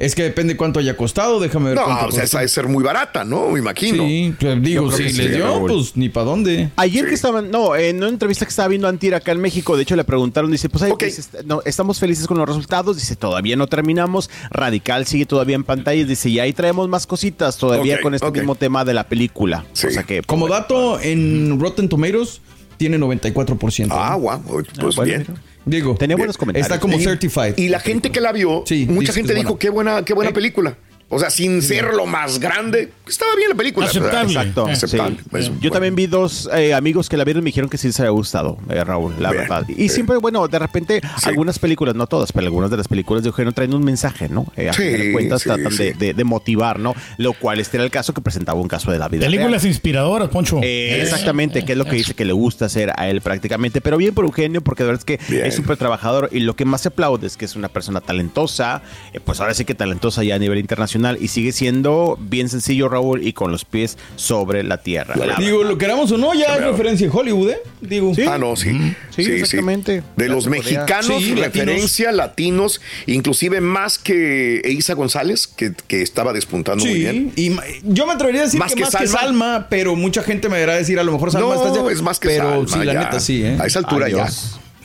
Es 0.01 0.15
que 0.15 0.23
depende 0.23 0.57
cuánto 0.57 0.81
haya 0.81 0.97
costado, 0.97 1.39
déjame 1.41 1.69
ver 1.69 1.75
No, 1.77 1.85
cuánto 1.85 2.07
o 2.07 2.11
sea, 2.11 2.23
costó. 2.23 2.25
esa 2.25 2.39
debe 2.39 2.49
ser 2.49 2.69
muy 2.69 2.83
barata, 2.83 3.23
¿no? 3.23 3.51
Me 3.51 3.59
imagino. 3.59 4.03
Sí, 4.03 4.35
pues, 4.41 4.63
digo, 4.63 4.91
si 4.91 5.13
le 5.13 5.29
dio, 5.29 5.45
Raúl. 5.45 5.71
pues 5.71 5.95
ni 5.95 6.09
para 6.09 6.25
dónde. 6.25 6.71
Ayer 6.77 7.07
que 7.07 7.13
estaban, 7.15 7.51
no, 7.51 7.77
en 7.77 7.99
una 7.99 8.09
entrevista 8.09 8.47
que 8.47 8.49
estaba 8.49 8.69
viendo 8.69 8.89
Antier 8.89 9.15
acá 9.15 9.33
en 9.33 9.41
México, 9.43 9.77
de 9.77 9.83
hecho 9.83 9.97
le 9.97 10.05
preguntaron, 10.05 10.51
dice, 10.51 10.71
pues 10.71 10.85
ahí 10.85 10.91
Ok. 10.91 11.05
dice, 11.05 11.23
no, 11.45 11.61
estamos 11.67 11.99
felices 12.01 12.27
con 12.27 12.39
los 12.39 12.49
resultados, 12.49 12.97
dice, 12.97 13.15
todavía 13.15 13.57
no 13.57 13.67
terminamos, 13.67 14.31
Radical 14.51 15.05
sigue 15.05 15.27
todavía 15.27 15.57
en 15.57 15.65
pantalla, 15.65 16.03
dice, 16.03 16.31
y 16.31 16.39
ahí 16.41 16.55
traemos 16.55 16.89
más 16.89 17.07
cositas 17.07 17.59
todavía 17.59 18.01
con 18.01 18.15
este 18.15 18.27
ok. 18.27 18.37
mismo 18.39 18.55
tema 18.55 18.87
de 18.87 18.95
la 18.95 19.05
película. 19.07 19.67
Sí. 19.75 19.89
O 19.89 19.91
sea 19.91 20.03
que, 20.05 20.23
Como 20.23 20.47
pues, 20.49 20.59
dato, 20.59 20.99
en 20.99 21.61
Rotten 21.61 21.91
Tomatoes 21.91 22.41
tiene 22.79 22.99
94%. 22.99 23.89
Ah, 23.91 24.15
guau, 24.15 24.43
pues 24.81 24.97
bueno, 24.97 25.03
bien. 25.05 25.27
mira. 25.29 25.43
Digo, 25.65 25.95
tenía 25.95 26.17
buenos 26.17 26.37
comentarios. 26.37 26.67
está 26.67 26.81
como 26.81 26.97
Y- 26.99 27.03
certified. 27.05 27.57
Y 27.59 27.69
la 27.69 27.81
gente 27.81 28.11
que 28.11 28.21
la 28.21 28.33
vio, 28.33 28.63
Sí, 28.67 28.87
mucha 28.89 29.13
gente 29.13 29.35
dijo, 29.35 29.51
buena. 29.51 29.59
qué 29.61 29.71
buena, 29.71 30.05
qué 30.05 30.15
buena 30.15 30.31
Sí. 30.31 30.35
película. 30.35 30.77
O 31.13 31.19
sea, 31.19 31.29
sin 31.29 31.61
ser 31.61 31.93
lo 31.95 32.07
más 32.07 32.39
grande, 32.39 32.93
estaba 33.09 33.35
bien 33.35 33.49
la 33.51 33.57
película. 33.57 33.87
Aceptable. 33.87 34.33
Exacto. 34.33 34.69
Eh, 34.69 34.73
Aceptable. 34.73 35.17
sí. 35.19 35.25
Pues, 35.29 35.47
Yo 35.47 35.53
bueno. 35.55 35.71
también 35.73 35.95
vi 35.97 36.07
dos 36.07 36.49
eh, 36.55 36.73
amigos 36.73 37.09
que 37.09 37.17
la 37.17 37.25
vieron 37.25 37.43
y 37.43 37.45
me 37.45 37.49
dijeron 37.49 37.69
que 37.69 37.79
sí 37.79 37.89
les 37.89 37.99
había 37.99 38.11
gustado, 38.11 38.59
eh, 38.69 38.85
Raúl, 38.85 39.15
la 39.19 39.31
Bien, 39.33 39.43
verdad. 39.43 39.65
Y 39.69 39.75
bien. 39.75 39.89
siempre, 39.91 40.17
bueno, 40.19 40.47
de 40.47 40.59
repente, 40.61 41.01
algunas 41.25 41.59
películas, 41.59 41.97
no 41.97 42.07
todas, 42.07 42.31
pero 42.31 42.47
algunas 42.47 42.71
de 42.71 42.77
las 42.77 42.87
películas 42.87 43.25
de 43.25 43.31
Eugenio 43.31 43.51
traen 43.53 43.75
un 43.75 43.85
mensaje, 43.85 44.29
¿no? 44.29 44.47
Eh, 44.57 44.69
a 44.69 44.73
Sí, 44.73 44.83
fin 44.85 44.93
de 44.99 45.13
cuentas 45.13 45.43
sí, 45.43 45.49
tratan 45.49 45.73
sí. 45.73 45.83
de, 45.83 45.93
de- 45.95 46.15
de 46.15 46.25
motivar, 46.25 46.79
¿no? 46.79 46.95
Lo 47.19 47.33
cual 47.33 47.59
este 47.59 47.77
era 47.79 47.85
el 47.85 47.91
caso 47.91 48.15
que 48.15 48.21
presentaba 48.21 48.61
un 48.61 48.69
caso 48.69 48.93
de 48.93 48.99
la 49.01 49.09
vida. 49.09 49.23
real. 49.23 49.33
Películas 49.33 49.65
inspiradoras, 49.65 50.29
Poncho. 50.29 50.61
Eh, 50.63 51.03
exactamente, 51.03 51.65
que 51.65 51.73
es 51.73 51.79
lo 51.79 51.87
que 51.87 51.97
dice 51.97 52.15
que 52.15 52.25
le 52.25 52.33
gusta 52.33 52.67
hacer 52.67 52.93
a 52.97 53.09
él 53.09 53.21
prácticamente. 53.21 53.81
Pero 53.81 53.97
bien 53.97 54.15
por 54.15 54.25
Eugenio, 54.27 54.61
porque 54.61 54.85
de 54.85 54.91
verdad 54.93 55.05
es 55.09 55.19
que 55.19 55.19
Bien. 55.33 55.45
es 55.47 55.57
súper 55.57 55.77
trabajador 55.77 56.29
y 56.31 56.39
lo 56.39 56.55
que 56.55 56.65
más 56.65 56.83
se 56.83 56.89
aplaude 56.89 57.27
es 57.27 57.37
que 57.37 57.47
es 57.47 57.57
una 57.57 57.69
persona 57.69 58.01
talentosa, 58.01 58.83
eh, 59.13 59.19
pues 59.19 59.41
ahora 59.41 59.55
sí 59.55 59.65
que 59.65 59.75
talentosa 59.75 60.23
ya 60.23 60.37
a 60.37 60.39
nivel 60.39 60.59
internacional 60.59 61.00
y 61.21 61.29
sigue 61.29 61.53
siendo 61.53 62.19
bien 62.21 62.49
sencillo, 62.49 62.89
Raúl, 62.89 63.27
y 63.27 63.33
con 63.33 63.51
los 63.53 63.65
pies 63.65 63.97
sobre 64.17 64.63
la 64.63 64.79
tierra. 64.79 65.15
La 65.17 65.37
Digo, 65.37 65.63
lo 65.65 65.79
queramos 65.79 66.11
o 66.13 66.19
no, 66.19 66.35
ya 66.35 66.57
es 66.57 66.63
referencia 66.63 67.07
en 67.07 67.13
Hollywood, 67.15 67.51
¿eh? 67.51 67.59
Digo. 67.81 68.15
Sí. 68.15 68.23
Ah, 68.29 68.39
no, 68.39 68.57
sí. 68.57 68.71
Sí, 69.11 69.23
exactamente. 69.23 70.03
De 70.17 70.29
los 70.29 70.47
mexicanos, 70.47 71.07
Sí, 71.23 71.35
referencia, 71.35 72.13
latinos. 72.13 72.81
inclusive 73.07 73.61
más 73.61 73.99
que 73.99 74.61
Eiza 74.65 74.95
González, 74.95 75.47
que, 75.47 75.73
que 75.89 76.03
estaba 76.03 76.33
despuntando 76.33 76.85
muy 76.85 76.95
Sí, 76.95 77.01
bien. 77.01 77.33
y 77.37 77.51
yo 77.85 78.07
me 78.07 78.13
atrevería 78.13 78.43
a 78.43 78.45
decir 78.45 78.61
Más 78.61 78.71
que, 78.73 78.77
que 78.77 78.83
más 78.83 78.97
que 78.97 79.07
Salma. 79.07 79.67
Pero 79.71 79.97
mucha 79.97 80.23
gente 80.23 80.49
me 80.49 80.59
verá 80.59 80.75
decir 80.75 80.99
a 80.99 81.03
lo 81.05 81.13
mejor 81.13 81.31
Salma 81.33 81.55
No, 81.55 81.67
está 81.67 81.93
es 81.93 82.03
más 82.03 82.19
que 82.19 82.29
Pero 82.29 82.67
Salma, 82.67 82.69
sí, 82.69 82.85
la 82.85 82.93
ya. 82.93 83.01
neta 83.01 83.21
sí, 83.21 83.43
¿eh? 83.45 83.57
A 83.61 83.67
esa 83.67 83.79
altura 83.81 84.07
Ay, 84.07 84.13
ya. 84.13 84.29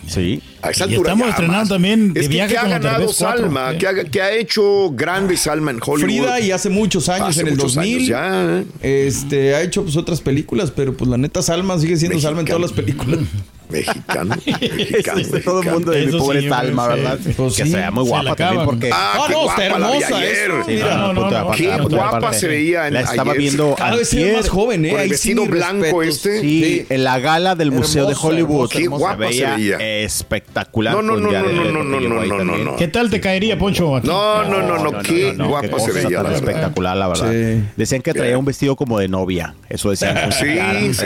Sí. 0.07 0.41
A 0.62 0.69
esa 0.71 0.85
Y 0.85 0.89
altura 0.89 1.12
estamos 1.13 1.25
ya 1.27 1.29
estrenando 1.31 1.59
más. 1.62 1.69
también 1.69 2.13
de 2.13 2.19
Es 2.21 2.27
que, 2.27 2.33
viaje 2.33 2.53
que 2.53 2.57
ha 2.59 2.67
ganado 2.67 3.07
Salma, 3.12 3.71
sí. 3.71 3.77
que 3.79 3.88
ha, 3.88 4.03
que 4.05 4.21
ha 4.21 4.31
hecho 4.33 4.91
grande 4.91 5.35
Salma 5.38 5.71
en 5.71 5.79
Hollywood. 5.85 6.01
Frida 6.09 6.39
y 6.39 6.51
hace 6.51 6.69
muchos 6.69 7.09
años, 7.09 7.29
Hace 7.29 7.41
en 7.41 7.47
el 7.47 7.53
muchos 7.55 7.75
2000. 7.75 7.95
años 7.95 8.07
ya, 8.07 8.59
¿eh? 8.59 9.07
Este, 9.07 9.55
ha 9.55 9.62
hecho 9.62 9.83
pues 9.83 9.95
otras 9.97 10.21
películas, 10.21 10.71
pero 10.71 10.95
pues 10.95 11.09
la 11.09 11.17
neta 11.17 11.41
Salma 11.41 11.77
sigue 11.79 11.97
siendo 11.97 12.19
Salma 12.19 12.41
en 12.41 12.47
todas 12.47 12.62
las 12.62 12.71
películas. 12.74 13.19
Mexicano, 13.69 14.36
mexicano, 14.45 15.17
Dice 15.17 15.39
todo 15.41 15.62
el 15.62 15.65
mexicano. 15.65 15.72
mundo 15.74 15.91
de 15.91 16.05
mi 16.05 16.17
pobre 16.17 16.41
sí, 16.41 16.50
Salma, 16.50 16.84
sí. 16.86 16.89
¿verdad? 16.95 17.19
Pues 17.36 17.55
que 17.55 17.63
sí, 17.63 17.69
se 17.72 17.77
vea 17.77 17.91
muy 17.91 18.03
guapa 18.07 18.36
también 18.36 18.65
porque... 18.65 18.89
Ah, 18.93 19.13
Ah, 19.15 19.24
qué 19.27 19.34
no, 19.34 19.41
guapa 19.43 19.63
está 19.63 19.79
la 19.79 19.88
vi 19.88 19.93
hermosa 20.03 20.17
ayer. 20.17 20.34
eso. 20.36 20.53
Sí, 20.65 20.72
Mira, 20.74 20.98
no, 20.98 21.13
no, 21.13 21.22
punto 21.22 21.24
de 21.25 21.31
no, 21.31 21.38
aparte, 21.45 21.63
Qué 21.63 21.95
guapa 21.95 22.34
se 22.34 22.48
veía 22.48 22.88
en- 22.88 22.93
La 22.93 23.01
estaba 23.01 23.31
ayer. 23.31 23.38
viendo 23.41 23.75
Cada 23.75 23.95
vez 23.95 24.13
antier. 24.13 24.36
más 24.38 24.50
joven, 24.50 24.86
¿eh? 24.86 24.89
Con 24.91 25.00
el 25.01 25.10
vestido 25.10 25.43
sí, 25.43 25.50
blanco 25.50 26.01
respetos. 26.01 26.15
este. 26.25 26.41
Sí, 26.41 26.86
en 26.89 27.03
la 27.03 27.19
gala 27.19 27.55
del 27.55 27.72
Museo 27.72 28.05
de 28.05 28.12
Hermosa, 28.12 28.27
Hollywood. 28.27 28.51
hermosa, 28.55 28.77
Qué 28.77 28.84
hermosa. 28.84 29.00
guapa 29.15 29.31
se 29.31 29.45
veía. 29.45 29.77
espectacular. 30.03 30.93
No, 30.95 31.01
no, 31.01 31.17
no, 31.17 31.31
no, 31.31 31.41
no, 31.41 31.63
no, 31.72 31.84
no, 31.84 32.00
no, 32.00 32.25
no, 32.25 32.38
también. 32.38 32.65
no. 32.65 32.75
¿Qué 32.75 32.88
tal 32.88 33.10
te 33.10 33.19
caería, 33.22 33.57
Poncho? 33.57 34.00
No, 34.03 34.43
no, 34.43 34.62
no, 34.62 34.77
no, 34.91 35.01
qué 35.01 35.34
guapa 35.34 35.79
se 35.79 35.91
veía, 35.91 36.22
espectacular, 36.34 36.98
la 36.98 37.07
verdad. 37.07 37.31
Decían 37.75 38.01
que 38.01 38.13
traía 38.13 38.38
un 38.38 38.45
vestido 38.45 38.75
como 38.75 39.00
de 39.00 39.07
novia. 39.07 39.55
Eso 39.69 39.89
decían. 39.89 40.31
Sí, 40.31 40.93
sí. 40.93 41.03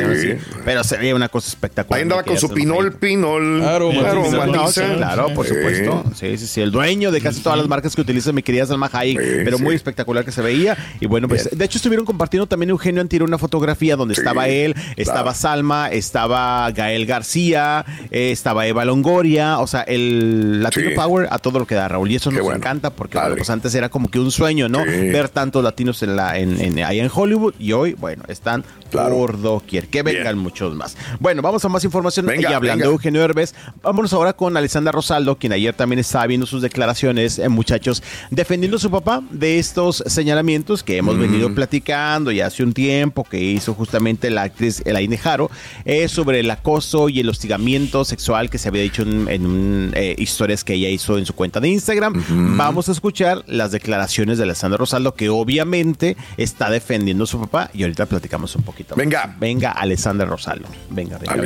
pero 0.66 0.84
se 0.84 0.98
veía 0.98 1.16
una 1.16 1.30
cosa 1.30 1.48
espectacular. 1.50 1.98
Ahí 1.98 2.04
andaba 2.04 2.24
con 2.24 2.38
su 2.38 2.49
pinol, 2.54 2.94
pinol. 2.94 3.60
Claro, 3.62 3.90
claro, 3.92 4.22
matiza. 4.32 4.46
No, 4.48 4.68
sí, 4.68 4.82
claro, 4.98 5.34
por 5.34 5.46
supuesto. 5.48 6.04
Sí, 6.16 6.38
sí, 6.38 6.48
sí. 6.48 6.62
El 6.62 6.72
dueño 6.72 7.12
de 7.12 7.22
casi 7.22 7.42
todas 7.42 7.58
las 7.58 7.68
marcas 7.68 7.96
que 7.96 8.02
utiliza 8.02 8.32
mi 8.32 8.44
querida 8.44 8.66
Salma 8.66 8.90
Hayek, 8.92 9.20
Sí, 9.20 9.28
pero 9.44 9.58
sí. 9.58 9.64
muy 9.64 9.76
espectacular 9.76 10.26
que 10.26 10.32
se 10.32 10.42
veía. 10.42 10.78
Y 11.00 11.06
bueno, 11.08 11.28
pues 11.28 11.50
de 11.52 11.66
hecho 11.66 11.78
estuvieron 11.78 12.06
compartiendo 12.06 12.48
también 12.48 12.70
Eugenio 12.70 13.02
Antiro 13.02 13.26
una 13.26 13.38
fotografía 13.38 13.96
donde 13.96 14.16
Sí, 14.16 14.22
estaba 14.22 14.48
él, 14.48 14.76
estaba 14.98 15.22
claro. 15.24 15.38
Salma, 15.38 15.90
estaba 15.90 16.70
Gael 16.72 17.06
García, 17.06 17.86
eh, 18.12 18.32
estaba 18.32 18.66
Eva 18.68 18.86
Longoria, 18.86 19.60
o 19.60 19.68
sea, 19.68 19.82
el 19.82 20.62
Latino 20.64 20.90
Sí. 20.90 20.96
Power 20.96 21.28
a 21.32 21.40
todo 21.40 21.60
lo 21.60 21.68
que 21.68 21.76
da 21.76 21.88
Raúl. 21.88 22.10
Y 22.12 22.16
eso 22.16 22.30
Qué 22.30 22.38
nos 22.38 22.44
bueno. 22.46 22.58
encanta 22.58 22.90
porque 22.90 23.18
bueno, 23.18 23.36
pues 23.36 23.50
antes 23.50 23.74
era 23.76 23.90
como 23.90 24.10
que 24.10 24.20
un 24.20 24.32
sueño, 24.32 24.70
¿no? 24.70 24.80
Sí. 24.84 24.90
Ver 25.10 25.30
tantos 25.30 25.64
latinos 25.64 26.02
en 26.04 26.16
la, 26.16 26.38
en, 26.38 26.60
en- 26.60 26.80
ahí 26.84 27.00
en 27.00 27.10
Hollywood 27.14 27.54
y 27.60 27.72
hoy, 27.74 27.94
bueno, 27.94 28.24
están 28.28 28.64
Claro. 28.90 29.16
por 29.16 29.40
doquier. 29.40 29.88
Que 29.88 30.02
vengan 30.02 30.24
Bien. 30.24 30.38
muchos 30.40 30.74
más. 30.76 30.98
Bueno, 31.20 31.42
vamos 31.44 31.64
a 31.64 31.70
más 31.70 31.84
información. 31.84 32.26
Venga, 32.26 32.39
y 32.42 32.46
hablando 32.46 32.62
venga. 32.62 32.86
de 32.88 32.92
Eugenio 32.92 33.22
Derbez, 33.22 33.54
vámonos 33.82 34.14
ahora 34.14 34.34
con 34.34 34.56
Alessandra 34.58 34.92
Rosaldo, 34.92 35.38
quien 35.38 35.54
ayer 35.54 35.74
también 35.74 36.00
estaba 36.00 36.28
viendo 36.28 36.46
sus 36.46 36.62
declaraciones, 36.62 37.40
eh, 37.40 37.50
muchachos, 37.50 38.04
defendiendo 38.32 38.78
a 38.78 38.80
su 38.80 38.90
papá 38.92 39.22
de 39.32 39.60
estos 39.60 40.04
señalamientos 40.06 40.84
que 40.84 40.98
hemos 40.98 41.16
Mm. 41.16 41.20
venido 41.22 41.56
platicando 41.56 42.32
ya 42.32 42.48
hace 42.48 42.64
un 42.64 42.74
tiempo, 42.74 43.24
que 43.24 43.40
hizo 43.40 43.74
justamente 43.74 44.30
la 44.30 44.44
actriz 44.44 44.82
Elaine 44.86 45.18
Jaro, 45.18 45.50
eh, 45.86 46.08
sobre 46.08 46.40
el 46.42 46.50
acoso 46.52 47.10
y 47.10 47.20
el 47.20 47.30
hostigamiento 47.30 48.06
sexual 48.06 48.50
que 48.50 48.58
se 48.58 48.68
había 48.70 48.82
dicho 48.82 49.02
en, 49.04 49.28
en 49.28 49.46
un, 49.46 49.92
eh, 49.96 50.16
historias 50.18 50.64
que 50.64 50.74
ella 50.74 50.90
hizo 50.90 51.18
en 51.18 51.26
su 51.26 51.34
cuenta 51.34 51.60
de 51.60 51.70
Instagram. 51.70 52.24
Vamos 52.58 52.90
a 52.90 52.92
escuchar 52.92 53.44
las 53.48 53.72
declaraciones 53.72 54.38
de 54.38 54.44
Alessandra 54.44 54.78
Rosaldo, 54.78 55.14
que 55.16 55.30
obviamente 55.30 56.16
está 56.38 56.70
defendiendo 56.70 57.24
a 57.24 57.28
su 57.28 57.40
papá, 57.40 57.70
y 57.74 57.84
ahorita 57.84 58.06
platicamos 58.06 58.56
un 58.56 58.64
poquito. 58.64 58.96
más. 58.96 58.98
Venga. 59.06 59.36
Venga, 59.40 59.72
Alessandra 59.72 60.26
Rosaldo. 60.28 60.68
Venga, 60.90 61.18
venga. 61.18 61.34
venga. 61.34 61.42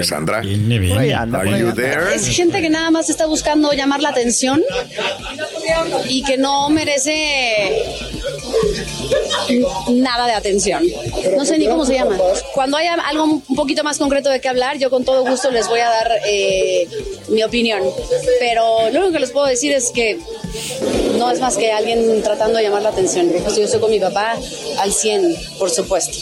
Viene, 0.83 0.95
Por 0.95 1.03
ahí 1.03 1.11
anda, 1.11 1.39
por 1.39 1.47
ahí 1.47 1.61
anda. 1.61 1.73
there? 1.75 2.13
Es 2.13 2.27
gente 2.27 2.61
que 2.61 2.69
nada 2.69 2.91
más 2.91 3.09
está 3.09 3.25
buscando 3.25 3.71
llamar 3.71 4.01
la 4.01 4.09
atención 4.09 4.61
y 6.09 6.23
que 6.23 6.37
no 6.37 6.69
merece 6.69 7.81
nada 9.91 10.27
de 10.27 10.33
atención. 10.33 10.83
No 11.37 11.45
sé 11.45 11.57
ni 11.57 11.67
cómo 11.67 11.85
se 11.85 11.93
llama. 11.93 12.17
Cuando 12.53 12.75
haya 12.75 12.95
algo 12.95 13.23
un 13.23 13.55
poquito 13.55 13.83
más 13.85 13.97
concreto 13.97 14.29
de 14.29 14.41
qué 14.41 14.49
hablar, 14.49 14.77
yo 14.77 14.89
con 14.89 15.05
todo 15.05 15.25
gusto 15.25 15.51
les 15.51 15.69
voy 15.69 15.79
a 15.79 15.89
dar 15.89 16.11
eh, 16.25 16.85
mi 17.29 17.43
opinión. 17.43 17.81
Pero 18.39 18.89
lo 18.91 18.99
único 18.99 19.13
que 19.13 19.19
les 19.19 19.31
puedo 19.31 19.45
decir 19.45 19.71
es 19.71 19.91
que 19.91 20.19
no 21.17 21.31
es 21.31 21.39
más 21.39 21.55
que 21.55 21.71
alguien 21.71 22.21
tratando 22.23 22.57
de 22.57 22.63
llamar 22.63 22.81
la 22.81 22.89
atención. 22.89 23.31
Pues 23.41 23.55
yo 23.55 23.63
estoy 23.63 23.79
con 23.79 23.89
mi 23.89 24.01
papá 24.01 24.37
al 24.79 24.91
100, 24.91 25.35
por 25.59 25.69
supuesto. 25.69 26.17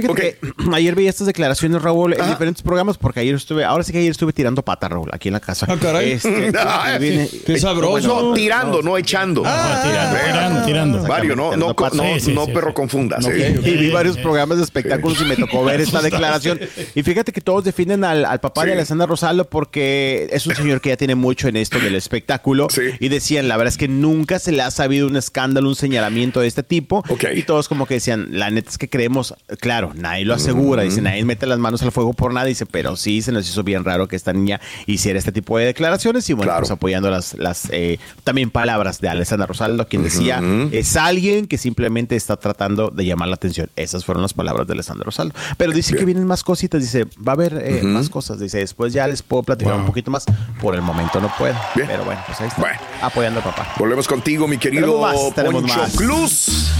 Fíjate 0.00 0.12
Ok. 0.12 0.18
que 0.18 0.38
ayer 0.74 0.94
vi 0.94 1.08
estas 1.08 1.26
declaraciones, 1.26 1.82
Raúl, 1.82 2.14
en 2.14 2.28
diferentes 2.28 2.62
programas, 2.62 2.98
porque 2.98 3.20
ayer 3.20 3.34
estuve, 3.34 3.64
ahora 3.64 3.84
sí 3.84 3.92
que 3.92 3.98
ayer 3.98 4.10
estuve 4.10 4.32
tirando 4.32 4.62
pata, 4.62 4.88
Raúl, 4.88 5.08
aquí 5.12 5.28
en 5.28 5.34
la 5.34 5.40
casa. 5.40 5.66
Ah, 5.68 5.76
caray. 5.80 6.12
Este, 6.12 6.52
Ay, 6.66 6.98
viene- 6.98 7.28
Qué 7.46 7.58
sabroso. 7.58 8.08
No, 8.28 8.32
tirando, 8.34 8.82
no 8.82 8.96
echando. 8.96 9.42
Ah, 9.44 9.82
tirando, 9.84 10.18
tirando, 10.24 10.64
tirando. 10.66 11.08
Mario, 11.08 11.36
no, 11.36 11.56
no, 11.56 11.74
no, 11.74 11.88
Sí, 12.14 12.20
sí, 12.20 12.32
no 12.34 12.46
sí, 12.46 12.52
perro 12.52 12.68
sí. 12.68 12.74
confundas. 12.74 13.26
Eh. 13.26 13.58
Y 13.64 13.70
vi 13.76 13.90
varios 13.90 14.16
programas 14.18 14.58
de 14.58 14.64
espectáculos 14.64 15.20
y 15.20 15.24
me 15.24 15.36
tocó 15.36 15.64
ver 15.64 15.80
esta 15.80 16.00
declaración. 16.02 16.60
Y 16.94 17.02
fíjate 17.02 17.32
que 17.32 17.40
todos 17.40 17.64
defienden 17.64 18.04
al, 18.04 18.24
al 18.24 18.40
papá 18.40 18.62
Sí. 18.62 18.68
de 18.68 18.72
Alessandra 18.74 19.06
Rosaldo 19.06 19.48
porque 19.48 20.28
es 20.32 20.46
un 20.46 20.54
señor 20.54 20.80
que 20.80 20.90
ya 20.90 20.96
tiene 20.96 21.14
mucho 21.14 21.48
en 21.48 21.56
esto 21.56 21.78
del 21.78 21.94
espectáculo. 21.94 22.68
Sí. 22.70 22.82
Y 23.00 23.08
decían, 23.08 23.48
la 23.48 23.56
verdad 23.56 23.72
es 23.72 23.78
que 23.78 23.88
nunca 23.88 24.38
se 24.38 24.52
le 24.52 24.62
ha 24.62 24.70
sabido 24.70 25.06
un 25.06 25.16
escándalo, 25.16 25.68
un 25.68 25.76
señalamiento 25.76 26.40
de 26.40 26.46
este 26.48 26.62
tipo. 26.62 27.02
Ok. 27.08 27.24
Y 27.34 27.42
todos 27.42 27.68
como 27.68 27.86
que 27.86 27.94
decían, 27.94 28.28
la 28.32 28.50
neta 28.50 28.70
es 28.70 28.78
que 28.78 28.88
creemos, 28.88 29.34
claro, 29.60 29.87
nadie 29.94 30.24
lo 30.24 30.34
asegura. 30.34 30.82
Dice, 30.82 31.00
nadie 31.02 31.24
mete 31.24 31.46
las 31.46 31.58
manos 31.58 31.82
al 31.82 31.92
fuego 31.92 32.12
por 32.12 32.32
nada. 32.32 32.46
Dice, 32.46 32.66
pero 32.66 32.96
sí 32.96 33.22
se 33.22 33.32
nos 33.32 33.48
hizo 33.48 33.62
bien 33.62 33.84
raro 33.84 34.08
que 34.08 34.16
esta 34.16 34.32
niña 34.32 34.60
hiciera 34.86 35.18
este 35.18 35.32
tipo 35.32 35.58
de 35.58 35.66
declaraciones. 35.66 36.28
Y 36.30 36.32
bueno, 36.32 36.48
Claro. 36.50 36.60
pues 36.60 36.70
apoyando 36.70 37.10
las, 37.10 37.34
las 37.34 37.68
eh, 37.70 37.98
también 38.24 38.50
palabras 38.50 39.00
de 39.00 39.08
Alessandra 39.08 39.46
Rosaldo, 39.46 39.86
quien 39.88 40.02
decía, 40.02 40.40
es 40.72 40.96
alguien 40.96 41.46
que 41.46 41.58
simplemente 41.58 42.16
está 42.16 42.36
tratando 42.36 42.88
de 42.90 43.04
llamar 43.04 43.28
la 43.28 43.34
atención. 43.34 43.68
Esas 43.76 44.04
fueron 44.04 44.22
las 44.22 44.34
palabras 44.34 44.66
de 44.66 44.72
Alessandra 44.74 45.04
Rosaldo. 45.04 45.34
Pero 45.56 45.72
dice 45.72 45.94
que 45.96 46.04
vienen 46.04 46.26
más 46.26 46.42
cositas, 46.44 46.80
dice, 46.80 47.04
va 47.16 47.32
a 47.32 47.34
haber 47.34 47.60
eh, 47.64 47.82
más 47.82 48.08
cosas. 48.08 48.38
Dice, 48.40 48.58
después 48.58 48.92
ya 48.92 49.06
les 49.06 49.22
puedo 49.22 49.42
platicar 49.42 49.74
un 49.74 49.86
poquito 49.86 50.10
más. 50.10 50.24
Por 50.60 50.74
el 50.74 50.82
momento 50.82 51.20
no 51.20 51.30
puedo. 51.36 51.54
Bien. 51.74 51.86
Pero 51.88 52.04
bueno, 52.04 52.20
pues 52.26 52.40
ahí 52.40 52.48
está. 52.48 52.60
Bueno. 52.60 52.78
Apoyando 53.02 53.40
al 53.40 53.44
papá. 53.44 53.74
Volvemos 53.78 54.08
contigo, 54.08 54.48
mi 54.48 54.58
querido 54.58 54.86
Tenemos 54.86 55.00
más, 55.24 55.34
tenemos 55.34 55.62
Poncho 55.62 55.78
más. 55.78 55.96
Cruz. 55.96 56.70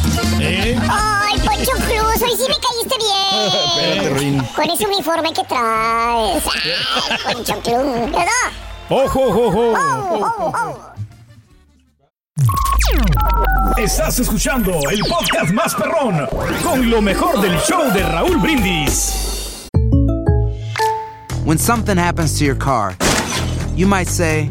¿Eh? 0.41 0.77
Ay, 0.89 1.39
Poncho 1.39 1.73
Cruz, 1.73 2.23
hoy 2.23 2.31
sí 2.37 2.43
me 2.49 2.57
caíste 2.57 2.98
bien. 2.99 3.95
Espérate, 3.95 4.11
Rin. 4.19 4.45
Con 4.55 4.71
ese 4.71 4.87
uniforme 4.87 5.33
que 5.33 5.45
traes. 5.45 6.45
Ay, 6.47 7.35
Poncho 7.35 7.55
Cruz. 7.63 8.13
¿Verdad? 8.13 8.49
¡Ojo, 8.91 9.21
ojo, 9.21 9.49
ojo! 9.49 9.75
Oh, 9.77 10.35
oh, 10.39 10.53
oh. 10.55 10.89
Estás 13.77 14.19
escuchando 14.19 14.73
el 14.91 15.01
podcast 15.01 15.53
más 15.53 15.75
perrón 15.75 16.27
con 16.63 16.91
lo 16.91 17.01
mejor 17.01 17.41
del 17.41 17.57
show 17.61 17.93
de 17.93 18.03
Raúl 18.03 18.39
Brindis. 18.39 19.69
When 21.45 21.59
something 21.59 21.97
happens 21.97 22.39
to 22.39 22.45
your 22.45 22.57
car, 22.57 22.97
you 23.75 23.87
might 23.87 24.09
say, 24.09 24.51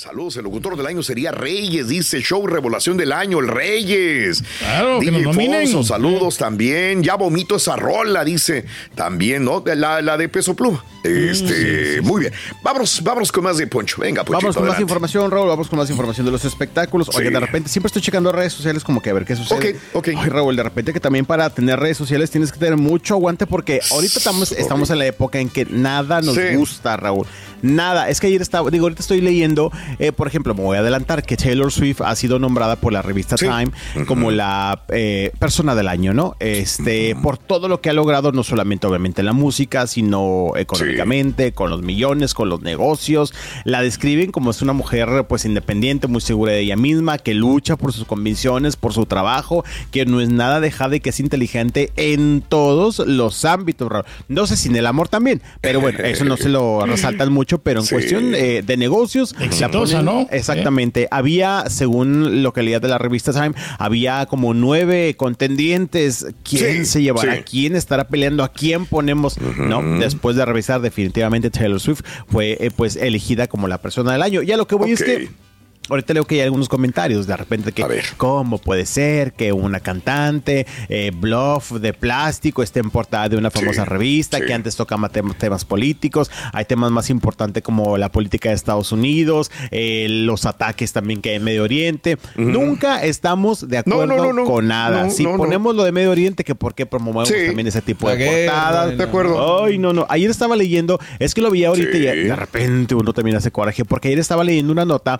Saludos, 0.00 0.34
el 0.38 0.44
locutor 0.44 0.76
del 0.78 0.86
año 0.86 1.02
sería 1.02 1.30
Reyes, 1.30 1.88
dice 1.88 2.20
show 2.22 2.46
revelación 2.46 2.96
del 2.96 3.12
año, 3.12 3.38
el 3.38 3.48
Reyes. 3.48 4.42
Claro, 4.58 4.98
que 4.98 5.06
DJ 5.10 5.22
nos 5.24 5.36
nominen. 5.36 5.68
Fonso, 5.70 5.92
saludos 5.92 6.38
también. 6.38 7.02
Ya 7.02 7.16
vomito 7.16 7.56
esa 7.56 7.76
rola, 7.76 8.24
dice 8.24 8.64
también, 8.94 9.44
¿no? 9.44 9.62
La, 9.66 10.00
la 10.00 10.16
de 10.16 10.28
peso 10.30 10.56
pluma. 10.56 10.82
Este, 11.04 12.00
muy 12.02 12.22
bien. 12.22 12.32
Vámonos, 12.62 13.02
vámonos 13.02 13.30
con 13.32 13.44
más 13.44 13.58
de 13.58 13.66
Poncho. 13.66 13.96
Venga, 14.00 14.24
Poncho. 14.24 14.40
Vamos 14.40 14.56
con 14.56 14.66
más 14.68 14.80
información, 14.80 15.30
Raúl. 15.30 15.48
Vamos 15.48 15.68
con 15.68 15.78
más 15.78 15.90
información 15.90 16.24
de 16.26 16.32
los 16.32 16.44
espectáculos. 16.44 17.08
Oye, 17.14 17.28
Sí. 17.28 17.32
de 17.34 17.40
repente 17.40 17.68
siempre 17.68 17.88
estoy 17.88 18.02
checando 18.02 18.32
redes 18.32 18.52
sociales 18.54 18.82
como 18.84 19.00
que 19.02 19.10
a 19.10 19.12
ver 19.14 19.24
qué 19.24 19.36
sucede. 19.36 19.76
Ok, 19.92 19.94
ok. 19.94 20.08
Ay, 20.16 20.28
Raúl, 20.30 20.56
de 20.56 20.62
repente 20.62 20.92
que 20.92 21.00
también 21.00 21.24
para 21.26 21.50
tener 21.50 21.78
redes 21.78 21.96
sociales 21.98 22.30
tienes 22.30 22.52
que 22.52 22.58
tener 22.58 22.76
mucho 22.76 23.14
aguante 23.14 23.46
porque 23.46 23.80
ahorita 23.90 24.18
estamos, 24.18 24.52
estamos 24.52 24.88
en 24.90 24.98
la 24.98 25.06
época 25.06 25.38
en 25.38 25.48
que 25.50 25.66
nada 25.66 26.20
nos 26.22 26.34
Sí. 26.36 26.54
gusta, 26.56 26.96
Raúl. 26.96 27.26
Nada. 27.62 28.08
Es 28.08 28.20
que 28.20 28.26
ayer 28.28 28.40
estaba, 28.40 28.70
digo, 28.70 28.84
ahorita 28.86 29.02
estoy 29.02 29.20
leyendo, 29.20 29.70
eh, 29.98 30.12
por 30.12 30.26
ejemplo, 30.28 30.54
me 30.54 30.62
voy 30.62 30.76
a 30.76 30.80
adelantar 30.80 31.22
que 31.22 31.36
Taylor 31.36 31.70
Swift 31.72 32.00
ha 32.02 32.14
sido 32.16 32.38
nombrada 32.38 32.76
por 32.76 32.92
la 32.92 33.02
revista 33.02 33.36
Time 33.36 33.70
como 34.06 34.30
la 34.30 34.82
eh, 34.88 35.32
persona 35.38 35.74
del 35.74 35.88
año, 35.88 36.14
¿no? 36.14 36.36
Este, 36.40 37.16
por 37.22 37.38
todo 37.38 37.68
lo 37.68 37.80
que 37.80 37.90
ha 37.90 37.92
logrado, 37.92 38.32
no 38.32 38.42
solamente 38.42 38.86
obviamente 38.86 39.20
en 39.22 39.26
la 39.26 39.32
música, 39.32 39.86
sino 39.86 40.52
económicamente, 40.56 41.52
con 41.52 41.70
los 41.70 41.82
millones, 41.82 42.34
con 42.34 42.48
los 42.48 42.60
negocios. 42.62 43.32
La 43.64 43.82
describen 43.82 44.30
como 44.32 44.50
es 44.50 44.62
una 44.62 44.72
mujer 44.72 45.26
pues 45.28 45.44
independiente, 45.44 46.06
muy 46.06 46.20
segura 46.20 46.52
de 46.52 46.60
ella 46.60 46.76
misma, 46.76 47.18
que 47.18 47.34
lucha 47.34 47.76
por 47.76 47.92
sus 47.92 48.04
convicciones, 48.04 48.76
por 48.76 48.92
su 48.92 49.06
trabajo, 49.06 49.64
que 49.90 50.06
no 50.06 50.20
es 50.20 50.28
nada 50.28 50.60
dejada 50.60 50.96
y 50.96 51.00
que 51.00 51.10
es 51.10 51.20
inteligente 51.20 51.92
en 51.96 52.42
todos 52.46 52.98
los 53.00 53.44
ámbitos. 53.44 53.90
No 54.28 54.46
sé 54.46 54.56
si 54.56 54.68
en 54.68 54.76
el 54.76 54.86
amor 54.86 55.08
también, 55.08 55.42
pero 55.60 55.80
bueno, 55.80 55.98
eso 56.00 56.24
no 56.24 56.36
se 56.36 56.48
lo 56.48 56.84
resaltan 56.86 57.32
mucho, 57.32 57.58
pero 57.58 57.80
en 57.80 57.86
Sí. 57.86 57.94
cuestión 57.94 58.34
eh, 58.34 58.62
de 58.64 58.76
negocios, 58.76 59.34
la 59.38 59.46
Exitosa, 59.46 59.79
Exactamente. 60.30 61.08
Había, 61.10 61.64
según 61.68 62.42
lo 62.42 62.52
que 62.52 62.62
leía 62.62 62.80
de 62.80 62.88
la 62.88 62.98
revista 62.98 63.32
Time, 63.32 63.52
había 63.78 64.26
como 64.26 64.54
nueve 64.54 65.14
contendientes. 65.16 66.26
¿Quién 66.42 66.78
Sí, 66.78 66.84
se 66.84 67.02
llevará? 67.02 67.36
sí. 67.36 67.42
¿Quién 67.50 67.76
estará 67.76 68.08
peleando? 68.08 68.44
¿A 68.44 68.52
quién 68.52 68.86
ponemos? 68.86 69.38
No, 69.40 69.82
después 69.98 70.36
de 70.36 70.44
revisar, 70.44 70.80
definitivamente 70.80 71.50
Taylor 71.50 71.80
Swift 71.80 72.00
fue 72.28 72.56
eh, 72.60 72.70
pues 72.74 72.96
elegida 72.96 73.46
como 73.46 73.68
la 73.68 73.78
persona 73.78 74.12
del 74.12 74.22
año. 74.22 74.42
Ya 74.42 74.56
lo 74.56 74.66
que 74.66 74.74
voy 74.74 74.92
es 74.92 75.02
que 75.02 75.28
Ahorita 75.90 76.14
leo 76.14 76.24
que 76.24 76.36
hay 76.36 76.40
algunos 76.42 76.68
comentarios 76.68 77.26
de 77.26 77.36
repente 77.36 77.72
que 77.72 77.84
cómo 78.16 78.58
puede 78.58 78.86
ser 78.86 79.32
que 79.32 79.52
una 79.52 79.80
cantante 79.80 80.66
eh, 80.88 81.10
bluff 81.14 81.72
de 81.72 81.92
plástico 81.92 82.62
esté 82.62 82.80
en 82.80 82.90
portada 82.90 83.28
de 83.28 83.36
una 83.36 83.50
famosa 83.50 83.84
revista 83.84 84.40
que 84.40 84.54
antes 84.54 84.76
tocaba 84.76 85.10
tem- 85.10 85.34
temas 85.36 85.64
políticos, 85.64 86.30
hay 86.52 86.64
temas 86.64 86.90
más 86.90 87.10
importantes 87.10 87.62
como 87.62 87.98
la 87.98 88.10
política 88.10 88.50
de 88.50 88.54
Estados 88.54 88.92
Unidos, 88.92 89.50
eh, 89.70 90.06
los 90.08 90.46
ataques 90.46 90.92
también 90.92 91.20
que 91.20 91.30
hay 91.30 91.36
en 91.36 91.44
Medio 91.44 91.64
Oriente. 91.64 92.18
Nunca 92.36 93.02
estamos 93.04 93.68
de 93.68 93.78
acuerdo 93.78 94.06
no, 94.06 94.16
no, 94.16 94.32
no. 94.32 94.44
con 94.44 94.68
nada. 94.68 95.04
No, 95.04 95.10
si 95.10 95.24
no, 95.24 95.32
no. 95.32 95.36
ponemos 95.38 95.74
lo 95.74 95.84
de 95.84 95.92
Medio 95.92 96.10
Oriente, 96.10 96.44
que 96.44 96.54
por 96.54 96.74
qué 96.74 96.86
promovemos 96.86 97.28
Sí. 97.28 97.46
también 97.46 97.66
ese 97.66 97.82
tipo 97.82 98.06
La 98.08 98.14
de 98.16 98.18
guerra, 98.24 98.52
portadas. 98.62 98.98
de 98.98 99.04
acuerdo. 99.04 99.64
Ay, 99.64 99.78
no, 99.78 99.92
no. 99.92 100.06
Ayer 100.08 100.30
estaba 100.30 100.56
leyendo, 100.56 100.98
es 101.18 101.34
que 101.34 101.40
lo 101.40 101.50
vi 101.50 101.64
ahorita 101.64 101.96
y 101.96 102.00
de 102.00 102.36
repente 102.36 102.94
uno 102.94 103.12
también 103.12 103.36
hace 103.36 103.50
coraje, 103.50 103.84
porque 103.84 104.08
ayer 104.08 104.18
estaba 104.20 104.44
leyendo 104.44 104.72
una 104.72 104.84
nota 104.84 105.18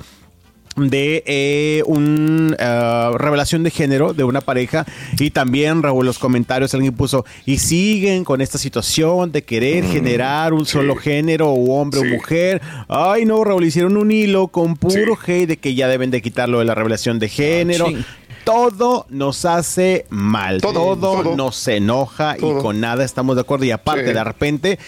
de 0.89 1.23
eh, 1.27 1.83
un 1.87 2.57
eh, 2.59 3.11
revelación 3.19 3.63
de 3.63 3.71
género 3.71 4.15
de 4.15 4.25
una 4.25 4.41
pareja 4.41 4.87
y 5.19 5.31
también 5.31 5.83
Raúl 5.83 6.07
los 6.07 6.19
comentarios 6.19 6.73
alguien 6.75 6.95
puso 6.95 7.25
y 7.45 7.59
siguen 7.59 8.25
con 8.25 8.41
esta 8.41 8.57
situación 8.59 9.33
de 9.33 9.43
querer 9.43 9.85
generar 9.85 10.53
un 10.53 10.65
solo 10.65 10.97
género 10.97 11.51
o 11.51 11.81
hombre 11.81 12.01
o 12.01 12.05
mujer 12.05 12.63
ay 12.89 13.25
no 13.27 13.45
Raúl 13.45 13.65
hicieron 13.65 13.97
un 13.97 14.11
hilo 14.11 14.49
con 14.49 14.77
puro 14.77 15.19
hate 15.27 15.49
de 15.49 15.57
que 15.59 15.75
ya 15.75 15.89
deben 15.89 16.11
de 16.11 16.23
quitarlo 16.23 16.61
de 16.61 16.65
la 16.65 16.75
revelación 16.75 17.19
de 17.19 17.29
género 17.29 17.87
ching. 17.89 18.05
todo 18.45 19.07
nos 19.11 19.45
hace 19.45 20.07
mal, 20.09 20.61
todo, 20.61 20.97
todo. 20.97 21.37
nos 21.37 21.69
enoja 21.69 22.37
Todo. 22.37 22.59
y 22.59 22.63
con 22.63 22.81
nada 22.81 23.05
estamos 23.05 23.37
de 23.37 23.43
acuerdo. 23.43 23.65
Y 23.67 23.71
aparte, 23.71 24.07
Sí. 24.09 24.13
de 24.15 24.25
repente, 24.25 24.79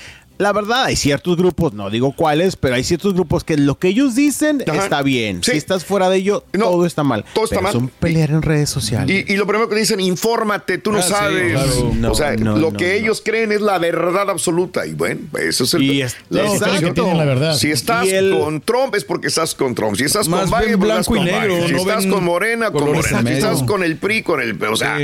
la 0.43 0.53
verdad, 0.53 0.85
hay 0.85 0.97
ciertos 0.97 1.37
grupos, 1.37 1.73
no 1.73 1.89
digo 1.91 2.13
cuáles, 2.15 2.57
pero 2.57 2.75
hay 2.75 2.85
ciertos 2.85 3.15
grupos 3.15 3.45
que 3.45 3.57
lo 3.57 3.79
que 3.79 3.89
ellos 3.89 4.15
dicen 4.15 4.63
Ajá. 4.69 4.85
está 4.85 5.03
bien. 5.03 5.43
Si 5.43 5.53
estás 5.53 5.85
fuera 5.85 6.11
de 6.11 6.19
ello, 6.19 6.45
todo 6.53 6.85
está 6.87 7.03
mal. 7.05 7.25
todo 7.35 7.45
está 7.45 7.57
Pero 7.57 7.63
mal. 7.63 7.71
Es 7.77 7.81
un 7.81 7.89
pelear 7.89 8.31
en 8.31 8.43
redes 8.43 8.69
sociales. 8.71 9.25
Y, 9.29 9.33
y 9.33 9.37
lo 9.37 9.47
primero 9.47 9.69
que 9.69 9.77
dicen, 9.77 10.01
infórmate, 10.01 10.79
tú 10.79 10.93
no 10.93 10.99
Ah, 10.99 11.03
sí, 11.03 11.11
sabes. 11.13 11.53
claro. 11.53 11.93
No, 11.95 12.13
o 12.13 12.15
sea, 12.15 12.37
no, 12.37 12.57
lo 12.57 12.71
no, 12.73 12.77
que 12.77 12.87
no. 12.87 12.93
ellos 12.93 13.23
creen 13.25 13.53
es 13.53 13.61
la 13.61 13.79
verdad 13.79 14.29
absoluta. 14.31 14.87
Y 14.87 14.93
bueno, 14.95 15.21
eso 15.41 15.65
es 15.65 15.75
el. 15.75 15.83
Y 15.83 16.03
es- 16.03 16.17
la 16.31 17.25
verdad. 17.25 17.55
Si 17.55 17.71
estás 17.71 18.07
el- 18.09 18.39
con 18.39 18.61
Trump 18.61 18.95
es 18.95 19.05
porque 19.05 19.29
estás 19.29 19.55
con 19.55 19.75
Trump. 19.75 19.97
Si 19.97 20.05
estás 20.05 20.29
con 20.29 20.39
Biden, 20.51 20.79
pues 20.79 20.91
estás 20.91 21.09
blanco 21.09 21.15
y 21.15 21.19
con 21.19 21.27
negro, 21.27 21.55
Biden. 21.55 21.67
Si 21.69 21.73
no 21.75 21.79
estás 21.81 22.07
con 22.07 22.25
Morena, 22.25 22.71
con 22.71 22.85
Morena. 22.85 23.21
en 23.21 23.27
Si 23.27 23.33
estás 23.35 23.63
con 23.63 23.83
el 23.83 23.97
PRI, 23.97 24.23
con 24.23 24.41
el. 24.41 24.63
O 24.65 24.77
sea, 24.77 24.99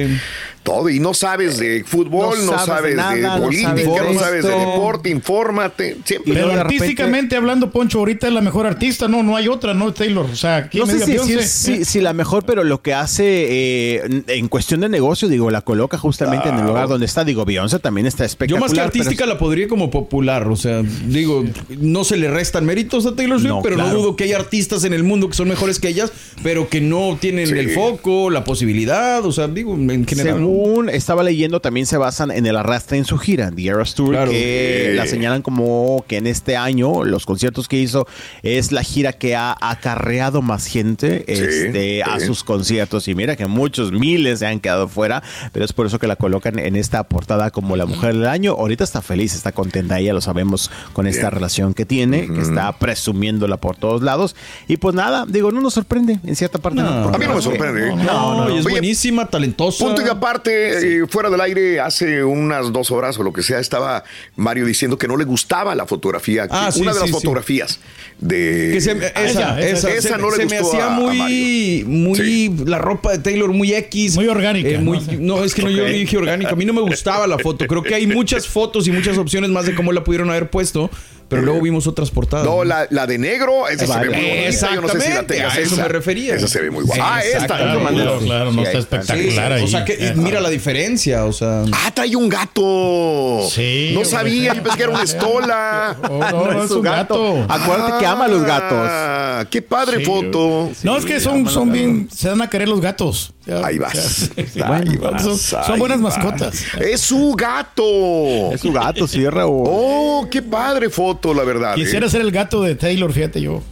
todo. 0.63 0.89
Y 0.89 1.01
no 1.01 1.15
sabes 1.15 1.59
de 1.59 1.85
fútbol, 1.85 2.37
No 2.39 2.45
no, 2.45 2.53
sabes 2.53 2.67
sabes, 2.67 2.91
de 2.91 2.97
nada, 2.97 3.15
de 3.15 3.23
no 3.23 3.39
política, 3.45 3.69
sabes 3.71 3.87
no 3.87 4.05
de 4.13 4.19
sabes 4.19 4.45
de 4.45 4.51
deporte, 4.51 5.11
infórmate. 5.11 5.97
Siempre. 6.05 6.35
Pero 6.35 6.53
artísticamente 6.53 7.37
hablando, 7.37 7.71
Poncho, 7.71 7.99
ahorita 8.01 8.27
es 8.29 8.33
la 8.33 8.41
mejor 8.41 8.67
artista, 8.67 9.09
no, 9.09 9.23
no 9.23 9.37
hay 9.37 9.49
otra, 9.49 9.75
¿no? 9.75 9.93
Taylor. 9.93 10.27
O 10.31 10.37
sea, 10.37 10.69
¿quién 10.69 10.83
No 10.83 10.87
sé 10.87 10.99
si, 10.99 11.05
si, 11.05 11.11
Beyoncé? 11.13 11.35
es- 11.41 11.51
si- 11.51 11.85
si 11.85 12.01
la 12.01 12.13
mejor, 12.13 12.45
pero 12.45 12.65
lo 12.65 12.83
que 12.83 12.95
hace 12.95 13.25
eh, 13.27 14.23
en 14.29 14.49
cuestión 14.49 14.81
de 14.81 14.89
negocio, 14.89 15.29
digo, 15.29 15.51
la 15.51 15.61
coloca 15.63 15.99
justamente 15.99 16.49
en 16.49 16.59
el 16.59 16.67
lugar 16.67 16.89
donde 16.89 17.07
está. 17.07 17.25
Digo, 17.25 17.45
Beyoncé 17.45 17.79
también 17.79 18.07
está 18.07 18.25
Yo 18.25 18.27
espectacular. 18.27 18.61
más 18.63 18.71
que 18.71 18.77
pero 18.77 18.87
artística 18.87 19.27
la 19.27 19.39
podría 19.39 19.69
como 19.69 19.91
popular, 19.91 20.47
o 20.49 20.57
sea, 20.57 20.83
digo, 21.07 21.45
no 21.79 22.05
se 22.05 22.17
le 22.17 22.31
restan 22.31 22.65
méritos 22.67 23.07
a 23.07 23.15
Taylor 23.15 23.39
Swift, 23.39 23.49
No, 23.51 23.63
pero 23.63 23.77
claro. 23.77 23.91
no 23.93 23.99
dudo 23.99 24.17
que 24.17 24.25
hay 24.25 24.33
artistas 24.33 24.85
en 24.85 24.93
el 24.93 25.03
mundo 25.05 25.29
que 25.29 25.35
son 25.35 25.49
mejores 25.49 25.79
que 25.79 25.89
ellas, 25.89 26.13
pero 26.43 26.69
que 26.69 26.81
no 26.81 27.17
tienen 27.21 27.57
el 27.57 27.71
foco, 27.71 28.31
la 28.31 28.45
posibilidad, 28.45 29.25
o 29.25 29.33
sea, 29.33 29.49
digo, 29.49 29.75
en 29.75 30.07
general. 30.07 30.41
¿no? 30.41 30.48
Según 30.49 30.89
estaba 30.89 31.23
leyendo, 31.23 31.61
también 31.61 31.87
se 31.87 31.97
basan 31.99 32.31
en 32.31 32.47
el 32.47 32.57
arrastre 32.57 32.97
en 32.99 33.05
su 33.05 33.19
gira, 33.19 33.51
The 33.55 33.67
Eras 33.67 33.95
Tour, 33.95 34.11
Claro. 34.11 34.31
que 34.31 34.93
la 34.95 35.07
señalan 35.07 35.43
como 35.43 36.05
que 36.09 36.17
en 36.17 36.27
este 36.27 36.57
año 36.57 37.05
los 37.05 37.27
conciertos 37.27 37.69
que 37.69 37.77
hizo 37.79 38.07
es 38.43 38.73
la 38.73 38.83
gira 38.83 39.13
que 39.13 39.37
ha 39.37 39.57
acarreado 39.61 40.41
más 40.43 40.67
gente 40.67 41.25
este, 41.29 42.03
a 42.03 42.19
sus 42.21 42.45
conciertos. 42.45 43.09
Y 43.09 43.15
mira 43.15 43.37
que 43.37 43.47
muchos 43.47 43.93
miles 43.93 44.39
se 44.39 44.47
han 44.47 44.61
quedado 44.61 44.89
fuera, 44.89 45.23
pero 45.53 45.65
es 45.65 45.73
por 45.73 45.87
eso 45.87 45.99
que 45.99 46.07
la 46.07 46.17
colocan 46.17 46.59
en 46.59 46.77
esta 46.77 47.05
portada 47.05 47.51
como 47.51 47.77
la 47.77 47.85
mujer 47.87 48.15
del 48.15 48.27
año. 48.27 48.53
Ahorita 48.53 48.85
está 48.85 49.03
feliz, 49.03 49.35
está 49.35 49.53
contenta, 49.53 49.99
ella 49.99 50.13
lo 50.15 50.21
sabemos 50.21 50.71
con 50.93 51.07
esta 51.07 51.23
Bien. 51.23 51.33
relación 51.33 51.75
que 51.75 51.85
tiene, 51.85 52.27
que 52.27 52.41
está 52.41 52.73
presumiéndola 52.79 53.59
por 53.59 53.77
todos 53.77 54.03
lados. 54.03 54.35
Y 54.67 54.79
pues 54.79 54.95
nada, 54.95 55.27
digo, 55.29 55.51
no 55.53 55.61
nos 55.61 55.75
sorprende 55.75 56.19
en 56.25 56.37
cierta 56.37 56.59
parte. 56.59 56.81
No. 56.81 57.09
A 57.09 57.19
mí 57.19 57.27
no 57.27 57.35
me 57.35 57.43
sorprende. 57.43 57.95
No, 57.97 58.45
no, 58.47 58.49
es 58.59 58.65
Oye, 58.65 58.73
buenísima, 58.75 59.27
talentosa. 59.27 59.85
Punto 59.85 60.03
y 60.03 60.09
aparte, 60.09 60.38
eh, 60.47 61.03
fuera 61.09 61.31
del 61.31 61.41
aire, 61.41 61.81
hace 61.81 62.23
unas 62.25 62.73
dos 62.73 62.91
horas 62.91 63.19
o 63.19 63.23
lo 63.23 63.33
que 63.33 63.43
sea, 63.43 63.59
estaba 63.59 64.05
Mario 64.37 64.67
diciendo 64.67 64.97
que 64.99 65.09
no 65.09 65.17
le 65.17 65.25
gustaba 65.25 65.75
la 65.75 65.87
fotografía. 65.87 66.47
Ah, 66.51 66.71
sí, 66.73 66.81
una 66.83 66.93
de 66.93 67.01
las 67.01 67.09
sí, 67.09 67.15
sí. 67.15 67.21
fotografías 67.21 67.81
de. 68.19 68.71
Que 68.75 68.81
se, 68.81 68.93
esa, 68.93 69.61
esa, 69.61 69.91
esa 69.91 70.17
se, 70.17 70.19
no 70.19 70.31
le 70.31 70.37
se 70.37 70.47
me 70.47 70.59
hacía 70.59 70.87
a- 70.87 70.91
muy, 70.91 71.85
muy 71.87 72.49
la 72.67 72.79
ropa 72.79 73.13
de 73.13 73.19
Taylor 73.19 73.53
muy 73.53 73.73
X, 73.75 74.17
Muy 74.17 74.29
orgánica, 74.29 74.69
Eh, 74.69 74.79
muy- 74.79 75.01
¿no? 75.19 75.37
no, 75.39 75.45
es 75.45 75.55
que 75.55 75.63
no 75.63 75.71
yo 75.71 75.85
dije 75.85 76.17
orgánica, 76.17 76.51
a 76.51 76.57
mí 76.57 76.65
no 76.65 76.73
me 76.73 76.81
gustaba 76.83 77.27
la 77.27 77.39
foto. 77.39 77.67
Creo 77.67 77.83
que 77.83 77.95
hay 77.95 78.07
muchas 78.07 78.47
fotos 78.47 78.87
y 78.87 78.93
muchas 78.93 79.19
opciones 79.19 79.51
más 79.51 79.67
de 79.67 79.75
cómo 79.75 79.93
la 79.93 80.05
pudieron 80.05 80.31
haber 80.31 80.51
puesto, 80.51 80.91
pero 81.29 81.43
luego 81.43 81.61
vimos 81.61 81.87
otras 81.87 82.11
portadas. 82.11 82.47
No, 82.47 82.65
la, 82.65 82.87
la 82.91 83.07
de 83.07 83.19
negro, 83.19 83.69
esa 83.69 83.87
se 83.87 83.99
ve 84.01 84.11
muy 84.11 84.17
bonita. 84.17 84.75
Yo 84.75 84.81
no 84.81 84.89
sé 84.89 85.01
si 85.01 85.09
la 85.09 85.21
Exactamente, 85.21 85.35
tengas. 85.35 85.57
a 85.57 85.61
eso 85.61 85.75
esa. 85.75 85.83
me 85.83 85.89
refería. 85.89 86.35
Esa 86.35 86.49
se 86.49 86.61
ve 86.63 86.71
muy 86.71 86.85
guapa. 86.85 87.17
Ah, 87.17 87.21
esta. 87.23 87.47
Claro, 87.47 87.81
claro, 87.89 88.19
claro, 88.21 88.53
no 88.53 88.63
Sí, 88.63 88.67
está 88.67 88.79
espectacular 88.79 89.49
Sí, 89.49 89.53
ahí. 89.55 89.63
O 89.65 89.67
sea, 89.69 89.85
que 89.85 90.13
mira 90.17 90.41
la 90.41 90.49
diferencia, 90.51 91.25
o 91.25 91.33
sea. 91.33 91.65
Ah, 91.73 91.91
trae 91.95 92.17
un 92.17 92.29
gato. 92.29 93.47
Sí, 93.51 93.93
No 93.95 94.05
sabía, 94.05 94.55
yo 94.55 94.63
pensé 94.63 94.77
que 94.79 94.83
era 94.85 94.93
una 94.93 95.03
estola. 95.03 95.97
Oh, 96.09 96.19
no, 96.19 96.53
no, 96.53 96.65
es 96.65 96.71
un 96.71 96.83
gato. 96.83 97.45
Acuérdate 97.49 97.99
que 98.01 98.07
ama 98.07 98.25
a 98.25 98.29
los 98.29 98.43
gatos. 98.43 98.79
Ah, 98.91 99.45
qué 99.51 99.63
padre 99.63 99.99
Sí. 99.99 100.05
foto. 100.05 100.71
No, 100.83 100.97
es 100.97 101.05
que 101.05 101.21
son, 101.21 101.49
son 101.49 101.73
bien, 101.73 102.09
se 102.15 102.29
dan 102.29 102.41
a 102.43 102.49
querer 102.51 102.69
los 102.69 102.81
gatos. 102.81 103.33
Ya, 103.49 103.65
Ahí 103.67 103.79
vas. 103.79 104.31
ya. 104.55 104.75
Ahí 104.77 104.97
vas, 104.99 105.23
son, 105.23 105.39
son 105.39 105.73
ahí 105.73 105.79
buenas 105.81 106.03
vas. 106.03 106.19
mascotas. 106.19 106.65
Es 106.79 107.01
su 107.01 107.33
gato. 107.35 108.53
Es 108.53 108.61
su 108.61 108.71
gato, 108.73 109.09
sí, 109.09 109.27
Raúl. 109.27 109.65
Oh, 109.67 110.29
qué 110.31 110.43
padre 110.43 110.91
foto, 110.91 111.33
la 111.33 111.45
verdad. 111.45 111.73
¿eh? 111.73 111.77
Quisiera 111.77 112.11
ser 112.11 112.21
el 112.21 112.31
gato 112.31 112.63
de 112.63 112.75
Taylor, 112.75 113.11
fíjate 113.11 113.41
yo. 113.41 113.63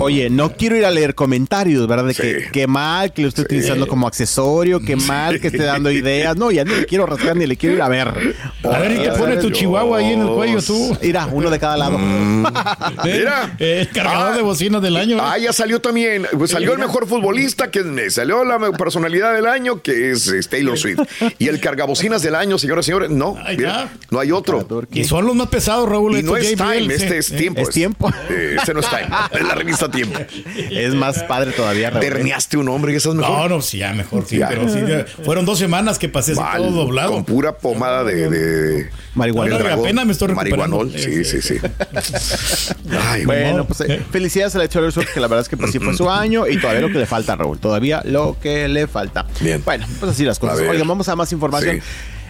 Oye, 0.00 0.30
no 0.30 0.52
quiero 0.56 0.76
ir 0.76 0.86
a 0.86 0.90
leer 0.90 1.14
comentarios, 1.14 1.86
¿verdad? 1.86 2.06
De 2.06 2.14
que 2.14 2.46
qué 2.50 2.66
mal 2.66 3.12
que 3.12 3.20
lo 3.20 3.28
esté 3.28 3.42
utilizando 3.42 3.86
como 3.86 4.06
accesorio, 4.06 4.80
qué 4.80 4.96
mal 4.96 5.38
que 5.40 5.48
esté 5.48 5.62
dando 5.64 5.90
ideas. 5.90 6.34
No, 6.36 6.50
ya 6.50 6.64
ni 6.64 6.74
le 6.74 6.86
quiero 6.86 7.04
rascar 7.04 7.36
ni 7.36 7.46
le 7.46 7.56
quiero 7.58 7.74
ir 7.76 7.82
a 7.82 7.88
ver. 7.88 8.08
A 8.64 8.78
ver, 8.78 8.92
y 8.92 8.98
te 9.02 9.10
pone 9.10 9.36
tu 9.36 9.50
chihuahua 9.50 9.98
ahí 9.98 10.14
en 10.14 10.22
el 10.22 10.28
cuello 10.28 10.62
tú. 10.62 10.96
Mira, 11.02 11.28
uno 11.30 11.50
de 11.50 11.58
cada 11.58 11.76
lado. 11.76 11.98
Mira. 13.04 13.54
El 13.58 13.88
cargador 13.90 14.32
Ah. 14.32 14.36
de 14.36 14.42
bocinas 14.42 14.80
del 14.82 14.96
año. 14.96 15.18
Ah, 15.20 15.36
ya 15.38 15.52
salió 15.52 15.80
también. 15.80 16.26
Pues 16.36 16.50
salió 16.50 16.72
el 16.72 16.78
mejor 16.78 17.06
futbolista, 17.06 17.70
que 17.70 18.10
salió 18.10 18.42
la 18.44 18.58
personalidad 18.72 19.17
celebridad 19.18 19.34
del 19.34 19.46
año, 19.46 19.82
que 19.82 20.12
es 20.12 20.28
eh, 20.28 20.40
Taylor 20.48 20.78
Swift. 20.78 21.00
Y 21.38 21.48
el 21.48 21.60
cargabocinas 21.60 22.22
del 22.22 22.34
año, 22.34 22.58
señoras 22.58 22.86
y 22.86 22.86
señores, 22.86 23.10
no. 23.10 23.36
mira, 23.56 23.90
no 24.10 24.20
hay 24.20 24.32
otro. 24.32 24.66
Y 24.92 25.04
son 25.04 25.26
los 25.26 25.34
más 25.34 25.48
pesados, 25.48 25.88
Raúl. 25.88 26.16
Y 26.18 26.22
no 26.22 26.36
es 26.36 26.50
JBL, 26.52 26.56
Time, 26.56 26.94
este 26.94 27.18
es 27.18 27.30
Eh, 27.30 27.36
tiempo. 27.36 27.60
Es 27.60 27.70
tiempo. 27.70 28.10
Eh, 28.30 28.56
este 28.58 28.74
no 28.74 28.80
es 28.80 28.88
Time, 28.88 29.08
es 29.32 29.46
la 29.46 29.54
revista 29.54 29.90
Tiempo. 29.90 30.18
Es 30.70 30.94
más 30.94 31.22
padre 31.24 31.52
todavía, 31.52 31.90
Raúl. 31.90 32.00
Terneaste 32.00 32.56
un 32.56 32.68
hombre, 32.68 32.92
que 32.92 32.98
estás 32.98 33.14
mejor. 33.14 33.48
No, 33.50 33.56
no, 33.56 33.62
sí, 33.62 33.78
ya 33.78 33.92
mejor, 33.92 34.24
sí. 34.26 34.38
Ya. 34.38 34.48
Pero 34.48 34.68
sí, 34.68 34.78
ya 34.86 35.04
fueron 35.24 35.44
dos 35.44 35.58
semanas 35.58 35.98
que 35.98 36.08
pasé 36.08 36.32
así 36.32 36.40
Mal, 36.40 36.58
todo 36.62 36.70
doblado. 36.70 37.12
Con 37.12 37.24
pura 37.24 37.56
pomada 37.56 38.04
de. 38.04 38.28
de 38.30 38.90
Marihuana. 39.14 39.54
del 39.54 39.62
dragón. 39.64 39.84
Apenas 39.84 40.06
me 40.06 40.12
estoy 40.12 40.28
recuperando. 40.28 40.78
Marihuanol, 40.84 40.98
sí, 40.98 41.24
sí, 41.24 41.42
sí. 41.42 41.56
Ay, 43.08 43.24
Bueno, 43.24 43.66
pues 43.66 43.80
eh, 43.80 44.02
felicidades 44.10 44.54
a 44.54 44.58
la 44.58 44.68
Taylor 44.68 44.92
Swift, 44.92 45.12
que 45.12 45.20
la 45.20 45.26
verdad 45.26 45.42
es 45.42 45.48
que 45.48 45.56
pues, 45.56 45.72
sí 45.72 45.78
fue 45.78 45.94
su 45.96 46.08
año 46.10 46.46
y 46.46 46.58
todavía 46.60 46.82
lo 46.82 46.88
que 46.92 46.98
le 46.98 47.06
falta, 47.06 47.34
Raúl. 47.36 47.58
Todavía 47.58 48.02
lo 48.04 48.36
que 48.40 48.68
le 48.68 48.86
falta. 48.86 49.07
Bien. 49.40 49.62
Bueno, 49.64 49.86
pues 50.00 50.12
así 50.12 50.24
las 50.24 50.38
cosas. 50.38 50.58
Oigan, 50.60 50.86
vamos 50.88 51.08
a 51.08 51.16
más 51.16 51.32
información. 51.32 51.76
Sí. 51.76 51.82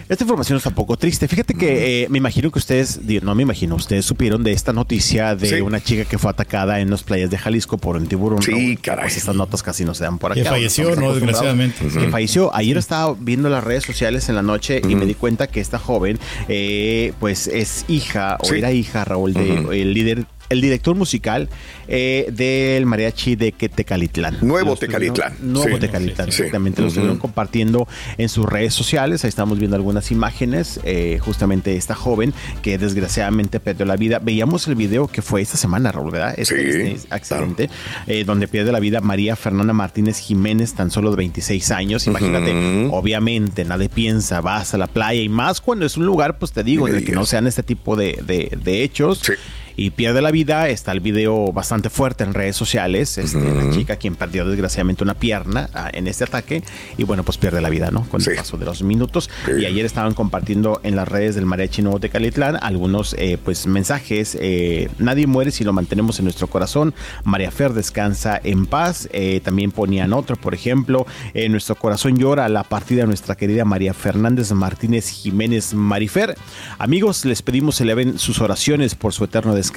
Esta 0.09 0.23
información 0.23 0.57
está 0.57 0.69
un 0.69 0.75
poco 0.75 0.97
triste. 0.97 1.27
Fíjate 1.27 1.53
que 1.53 2.01
eh, 2.05 2.07
me 2.09 2.17
imagino 2.17 2.49
que 2.49 2.57
ustedes, 2.57 2.99
no 3.21 3.35
me 3.35 3.43
imagino, 3.43 3.75
ustedes 3.75 4.05
supieron 4.05 4.43
de 4.43 4.53
esta 4.53 4.73
noticia 4.73 5.35
de 5.35 5.47
Sí. 5.49 5.61
una 5.61 5.83
chica 5.83 6.03
que 6.03 6.17
fue 6.17 6.31
atacada 6.31 6.79
en 6.79 6.89
las 6.89 7.03
playas 7.03 7.29
de 7.29 7.37
Jalisco 7.37 7.77
por 7.77 7.95
un 7.95 8.07
tiburón. 8.07 8.41
Sí, 8.41 8.49
Raúl. 8.51 8.79
caray. 8.81 9.03
Pues 9.05 9.17
estas 9.17 9.35
notas 9.35 9.61
casi 9.61 9.85
no 9.85 9.93
se 9.93 10.05
dan 10.05 10.17
por 10.17 10.33
Que 10.33 10.41
acá. 10.41 10.49
falleció, 10.49 10.89
estamos 10.89 11.09
¿no? 11.09 11.13
Desgraciadamente. 11.15 11.87
Que 11.89 12.09
falleció. 12.09 12.49
Ayer 12.55 12.77
estaba 12.77 13.15
viendo 13.19 13.49
las 13.49 13.63
redes 13.63 13.83
sociales 13.83 14.27
en 14.29 14.35
la 14.35 14.41
noche 14.41 14.81
y 14.83 14.95
me 14.95 15.05
di 15.05 15.13
cuenta 15.13 15.45
que 15.45 15.61
esta 15.61 15.77
joven, 15.77 16.17
eh, 16.47 17.13
pues 17.19 17.45
es 17.45 17.85
hija 17.87 18.37
o 18.39 18.45
Sí. 18.47 18.55
era 18.57 18.71
hija, 18.71 19.05
Raúl, 19.05 19.33
de 19.35 19.59
Ujú. 19.61 19.71
el 19.73 19.93
líder. 19.93 20.25
El 20.49 20.61
director 20.61 20.95
musical 20.95 21.49
eh, 21.87 22.27
del 22.31 22.85
mariachi 22.85 23.35
de 23.35 23.51
que 23.51 23.69
Tecalitlán. 23.69 24.37
Nuevo 24.41 24.69
Lo 24.69 24.73
estuvieron- 24.73 25.13
Tecalitlán. 25.13 25.33
Nuevo 25.53 25.75
Sí. 25.75 25.79
Tecalitlán, 25.81 26.31
Sí. 26.31 26.41
exactamente. 26.41 26.81
Lo 26.81 26.87
estuvieron 26.87 27.17
compartiendo 27.17 27.87
en 28.17 28.29
sus 28.29 28.45
redes 28.45 28.73
sociales. 28.73 29.23
Ahí 29.23 29.29
estamos 29.29 29.59
viendo 29.59 29.75
algunas 29.75 30.11
imágenes. 30.11 30.79
eh, 30.83 31.19
justamente 31.21 31.75
esta 31.75 31.93
joven 31.95 32.33
que 32.61 32.77
desgraciadamente 32.77 33.59
perdió 33.59 33.85
la 33.85 33.95
vida. 33.95 34.19
Veíamos 34.19 34.67
el 34.67 34.75
video 34.75 35.07
que 35.07 35.21
fue 35.21 35.41
esta 35.41 35.57
semana, 35.57 35.91
Raúl, 35.91 36.11
¿verdad? 36.11 36.33
Este, 36.37 36.71
Sí, 36.71 36.91
este 36.95 37.13
accidente, 37.13 37.69
eh, 38.07 38.23
donde 38.23 38.47
pierde 38.47 38.71
la 38.71 38.79
vida 38.79 39.01
María 39.01 39.35
Fernanda 39.35 39.73
Martínez 39.73 40.19
Jiménez, 40.19 40.73
tan 40.73 40.89
solo 40.91 41.11
de 41.11 41.17
26 41.17 41.71
años. 41.71 42.07
Imagínate, 42.07 42.51
obviamente 42.91 43.65
nadie 43.65 43.89
piensa, 43.89 44.41
vas 44.41 44.73
a 44.73 44.77
la 44.77 44.87
playa 44.87 45.21
y 45.21 45.29
más 45.29 45.61
cuando 45.61 45.85
es 45.85 45.97
un 45.97 46.05
lugar, 46.05 46.37
pues 46.39 46.51
te 46.51 46.63
digo, 46.63 46.87
en 46.87 46.95
el 46.95 47.05
que 47.05 47.11
no 47.11 47.25
sean 47.25 47.47
este 47.47 47.63
tipo 47.63 47.95
de, 47.95 48.19
de- 48.25 48.57
de 48.63 48.83
hechos. 48.83 49.19
Sí. 49.23 49.33
Y 49.81 49.91
pierde 49.91 50.21
la 50.21 50.29
vida, 50.29 50.67
está 50.67 50.91
el 50.91 50.99
video 50.99 51.53
bastante 51.53 51.89
fuerte 51.89 52.25
en 52.25 52.33
redes 52.33 52.57
sociales, 52.57 53.17
este, 53.17 53.39
la 53.39 53.71
chica 53.71 53.95
quien 53.95 54.15
perdió 54.17 54.43
desgraciadamente 54.45 55.05
una 55.05 55.13
pierna 55.13 55.69
ah, 55.73 55.89
en 55.93 56.07
este 56.09 56.25
ataque 56.25 56.63
y 56.97 57.05
bueno, 57.05 57.23
pues 57.23 57.37
pierde 57.37 57.61
la 57.61 57.69
vida, 57.69 57.89
¿no? 57.89 58.03
Con 58.09 58.19
Sí. 58.19 58.31
el 58.31 58.35
paso 58.35 58.57
de 58.57 58.65
los 58.65 58.83
minutos. 58.83 59.29
Sí. 59.45 59.53
Y 59.61 59.65
ayer 59.65 59.85
estaban 59.85 60.13
compartiendo 60.13 60.81
en 60.83 60.97
las 60.97 61.07
redes 61.07 61.35
del 61.35 61.45
Mariachi 61.45 61.81
Nuevo 61.81 61.97
de 61.97 62.09
Calitlán 62.09 62.57
algunos 62.61 63.15
eh, 63.17 63.37
pues 63.41 63.67
mensajes, 63.67 64.37
eh, 64.41 64.89
nadie 64.97 65.27
muere 65.27 65.49
si 65.51 65.63
lo 65.63 65.71
mantenemos 65.71 66.19
en 66.19 66.25
nuestro 66.25 66.47
corazón, 66.47 66.93
María 67.23 67.49
Fer 67.49 67.71
descansa 67.71 68.37
en 68.43 68.65
paz, 68.65 69.07
Eh, 69.13 69.39
también 69.41 69.71
ponían 69.71 70.11
otro, 70.11 70.35
por 70.35 70.53
ejemplo, 70.53 71.05
nuestro 71.49 71.75
corazón 71.75 72.17
llora 72.17 72.49
la 72.49 72.63
partida 72.63 73.01
de 73.03 73.07
nuestra 73.07 73.35
querida 73.35 73.63
María 73.63 73.93
Fernández 73.93 74.51
Martínez 74.51 75.07
Jiménez 75.09 75.73
Marifer. 75.73 76.35
Amigos, 76.79 77.23
les 77.23 77.41
pedimos 77.41 77.79
eleven 77.79 78.19
sus 78.19 78.41
oraciones 78.41 78.95
por 78.95 79.13
su 79.13 79.23
eterno 79.23 79.53
descanso 79.55 79.68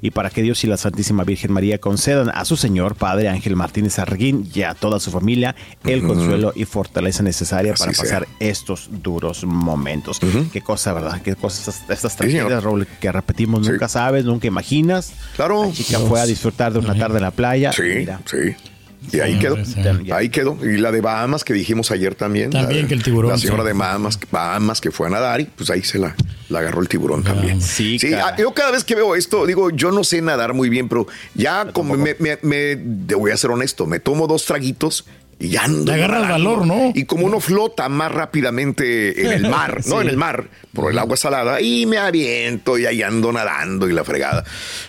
y 0.00 0.10
para 0.10 0.30
que 0.30 0.42
Dios 0.42 0.62
y 0.64 0.66
la 0.66 0.76
Santísima 0.76 1.24
Virgen 1.24 1.52
María 1.52 1.78
concedan 1.78 2.30
a 2.34 2.44
su 2.44 2.56
Señor 2.56 2.94
Padre 2.94 3.28
Ángel 3.28 3.56
Martínez 3.56 3.98
Arguín 3.98 4.48
y 4.54 4.62
a 4.62 4.74
toda 4.74 5.00
su 5.00 5.10
familia 5.10 5.54
el 5.84 6.02
consuelo 6.06 6.52
y 6.54 6.64
fortaleza 6.64 7.22
necesaria 7.22 7.72
Así 7.72 7.80
para 7.82 7.94
sea. 7.94 8.02
pasar 8.04 8.28
estos 8.40 8.88
duros 8.90 9.44
momentos. 9.44 10.20
Qué 10.52 10.60
cosa, 10.60 10.92
¿verdad? 10.92 11.22
Qué 11.22 11.34
cosas 11.34 11.82
estas, 11.88 12.12
Sí, 12.12 12.18
tragedias, 12.18 12.62
Raúl, 12.62 12.86
que 13.00 13.10
repetimos, 13.12 13.66
nunca 13.66 13.88
sabes, 13.88 14.24
nunca 14.24 14.46
imaginas. 14.46 15.12
Claro. 15.36 15.64
La 15.66 15.72
chica 15.72 15.98
fue 16.00 16.20
a 16.20 16.26
disfrutar 16.26 16.72
de 16.72 16.78
una 16.80 16.94
tarde 16.94 17.16
en 17.18 17.22
la 17.22 17.30
playa. 17.30 17.72
Sí, 17.72 17.82
Mira, 17.82 18.20
sí. 18.26 18.54
Y 19.10 19.20
ahí 19.20 19.38
quedó. 19.38 19.56
Ahí 20.14 20.28
quedó. 20.28 20.56
Y 20.62 20.76
la 20.78 20.92
de 20.92 21.00
Bahamas 21.00 21.44
que 21.44 21.52
dijimos 21.52 21.90
ayer 21.90 22.14
también. 22.14 22.50
También 22.50 22.82
la, 22.82 22.88
que 22.88 22.94
el 22.94 23.02
tiburón, 23.02 23.30
La 23.32 23.38
señora 23.38 23.62
sí. 23.62 23.68
de 23.68 23.72
Bahamas, 23.74 24.18
Bahamas 24.30 24.80
que 24.80 24.90
fue 24.90 25.06
a 25.08 25.10
nadar 25.10 25.40
y 25.40 25.44
pues 25.44 25.70
ahí 25.70 25.82
se 25.82 25.98
la, 25.98 26.14
la 26.48 26.60
agarró 26.60 26.80
el 26.80 26.88
tiburón 26.88 27.22
también. 27.24 27.60
Sí, 27.60 27.98
cara. 27.98 28.28
ah, 28.28 28.36
yo 28.38 28.52
cada 28.52 28.70
vez 28.70 28.84
que 28.84 28.94
veo 28.94 29.16
esto, 29.16 29.44
digo, 29.46 29.70
yo 29.70 29.90
no 29.90 30.04
sé 30.04 30.20
nadar 30.22 30.54
muy 30.54 30.68
bien, 30.68 30.88
pero 30.88 31.06
ya 31.34 31.72
como 31.72 31.94
me, 31.96 32.14
me- 32.18 32.38
me- 32.42 32.76
te 33.06 33.14
voy 33.14 33.30
a 33.32 33.36
ser 33.36 33.50
honesto, 33.50 33.86
me 33.86 33.98
tomo 34.00 34.26
dos 34.26 34.44
traguitos 34.44 35.04
y 35.42 35.48
ya 35.48 35.64
ando. 35.64 35.84
Te 35.84 35.94
agarras 35.94 36.22
nadando. 36.22 36.50
valor, 36.50 36.66
¿no? 36.66 36.92
Y 36.94 37.04
como 37.04 37.26
uno 37.26 37.40
flota 37.40 37.88
más 37.88 38.12
rápidamente 38.12 39.26
en 39.26 39.32
el 39.32 39.50
mar, 39.50 39.80
¿no? 39.86 40.00
En 40.00 40.08
el 40.08 40.16
mar, 40.16 40.44
por 40.72 40.90
el 40.92 40.98
agua 40.98 41.16
salada, 41.16 41.60
y 41.60 41.84
me 41.84 41.98
aviento 41.98 42.78
y 42.78 42.86
ahí 42.86 43.02
ando 43.02 43.32
nadando 43.32 43.88
y 43.88 43.92
la 43.92 44.04
fregada. 44.04 44.44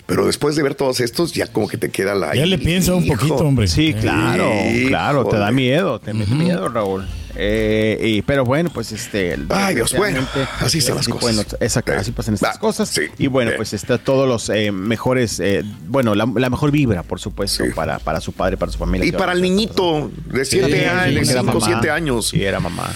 Pero 0.05 0.27
después 0.27 0.55
de 0.55 0.61
ver 0.61 0.75
todos 0.75 0.99
estos, 0.99 1.33
ya 1.33 1.47
como 1.47 1.67
que 1.67 1.77
te 1.77 1.89
queda 1.89 2.13
la. 2.13 2.35
Ya 2.35 2.45
le 2.45 2.59
piensa 2.59 2.93
un 2.93 3.07
poquito, 3.07 3.37
hombre. 3.37 3.67
Sí, 3.67 3.95
claro, 3.99 4.51
Sí, 4.71 4.85
claro, 4.87 5.25
te 5.25 5.37
da 5.37 5.51
miedo, 5.51 5.99
te 5.99 6.13
mete 6.13 6.35
miedo, 6.35 6.69
Raúl. 6.69 7.07
Eh, 7.35 7.99
y- 8.01 8.21
pero 8.21 8.45
bueno, 8.45 8.69
pues 8.73 8.91
este. 8.91 9.37
Ay, 9.49 9.75
Dios, 9.75 9.93
bueno, 9.95 10.27
así 10.59 10.77
están 10.79 10.95
las 10.97 11.07
cosas. 11.07 11.21
pueden- 11.21 11.39
exacto, 11.61 11.91
Eh, 11.93 11.95
así 11.97 12.11
pasan 12.11 12.35
estas 12.35 12.55
va, 12.55 12.59
cosas. 12.59 12.89
sí, 12.89 13.01
y 13.17 13.27
bueno, 13.27 13.51
eh. 13.51 13.53
pues 13.57 13.73
está 13.73 13.97
todos 13.97 14.27
los 14.27 14.49
eh, 14.49 14.71
mejores, 14.71 15.39
eh, 15.39 15.63
bueno, 15.87 16.13
la, 16.15 16.25
la 16.35 16.49
mejor 16.49 16.71
vibra, 16.71 17.03
por 17.03 17.19
supuesto, 17.19 17.63
Sí. 17.65 17.71
para, 17.73 17.99
para 17.99 18.21
su 18.21 18.33
padre, 18.33 18.57
para 18.57 18.71
su 18.71 18.77
familia. 18.77 19.07
Y 19.07 19.11
para 19.11 19.33
el 19.33 19.41
niñito 19.41 20.11
de 20.27 20.45
7 20.45 20.67
Sí, 20.67 20.85
años, 20.85 21.15
de 21.15 21.21
que 21.23 21.31
era 21.31 21.41
5 21.41 21.53
mamá. 21.59 21.65
7 21.65 21.89
años. 21.91 22.27
Sí, 22.29 22.43
era 22.43 22.59
mamá. 22.59 22.89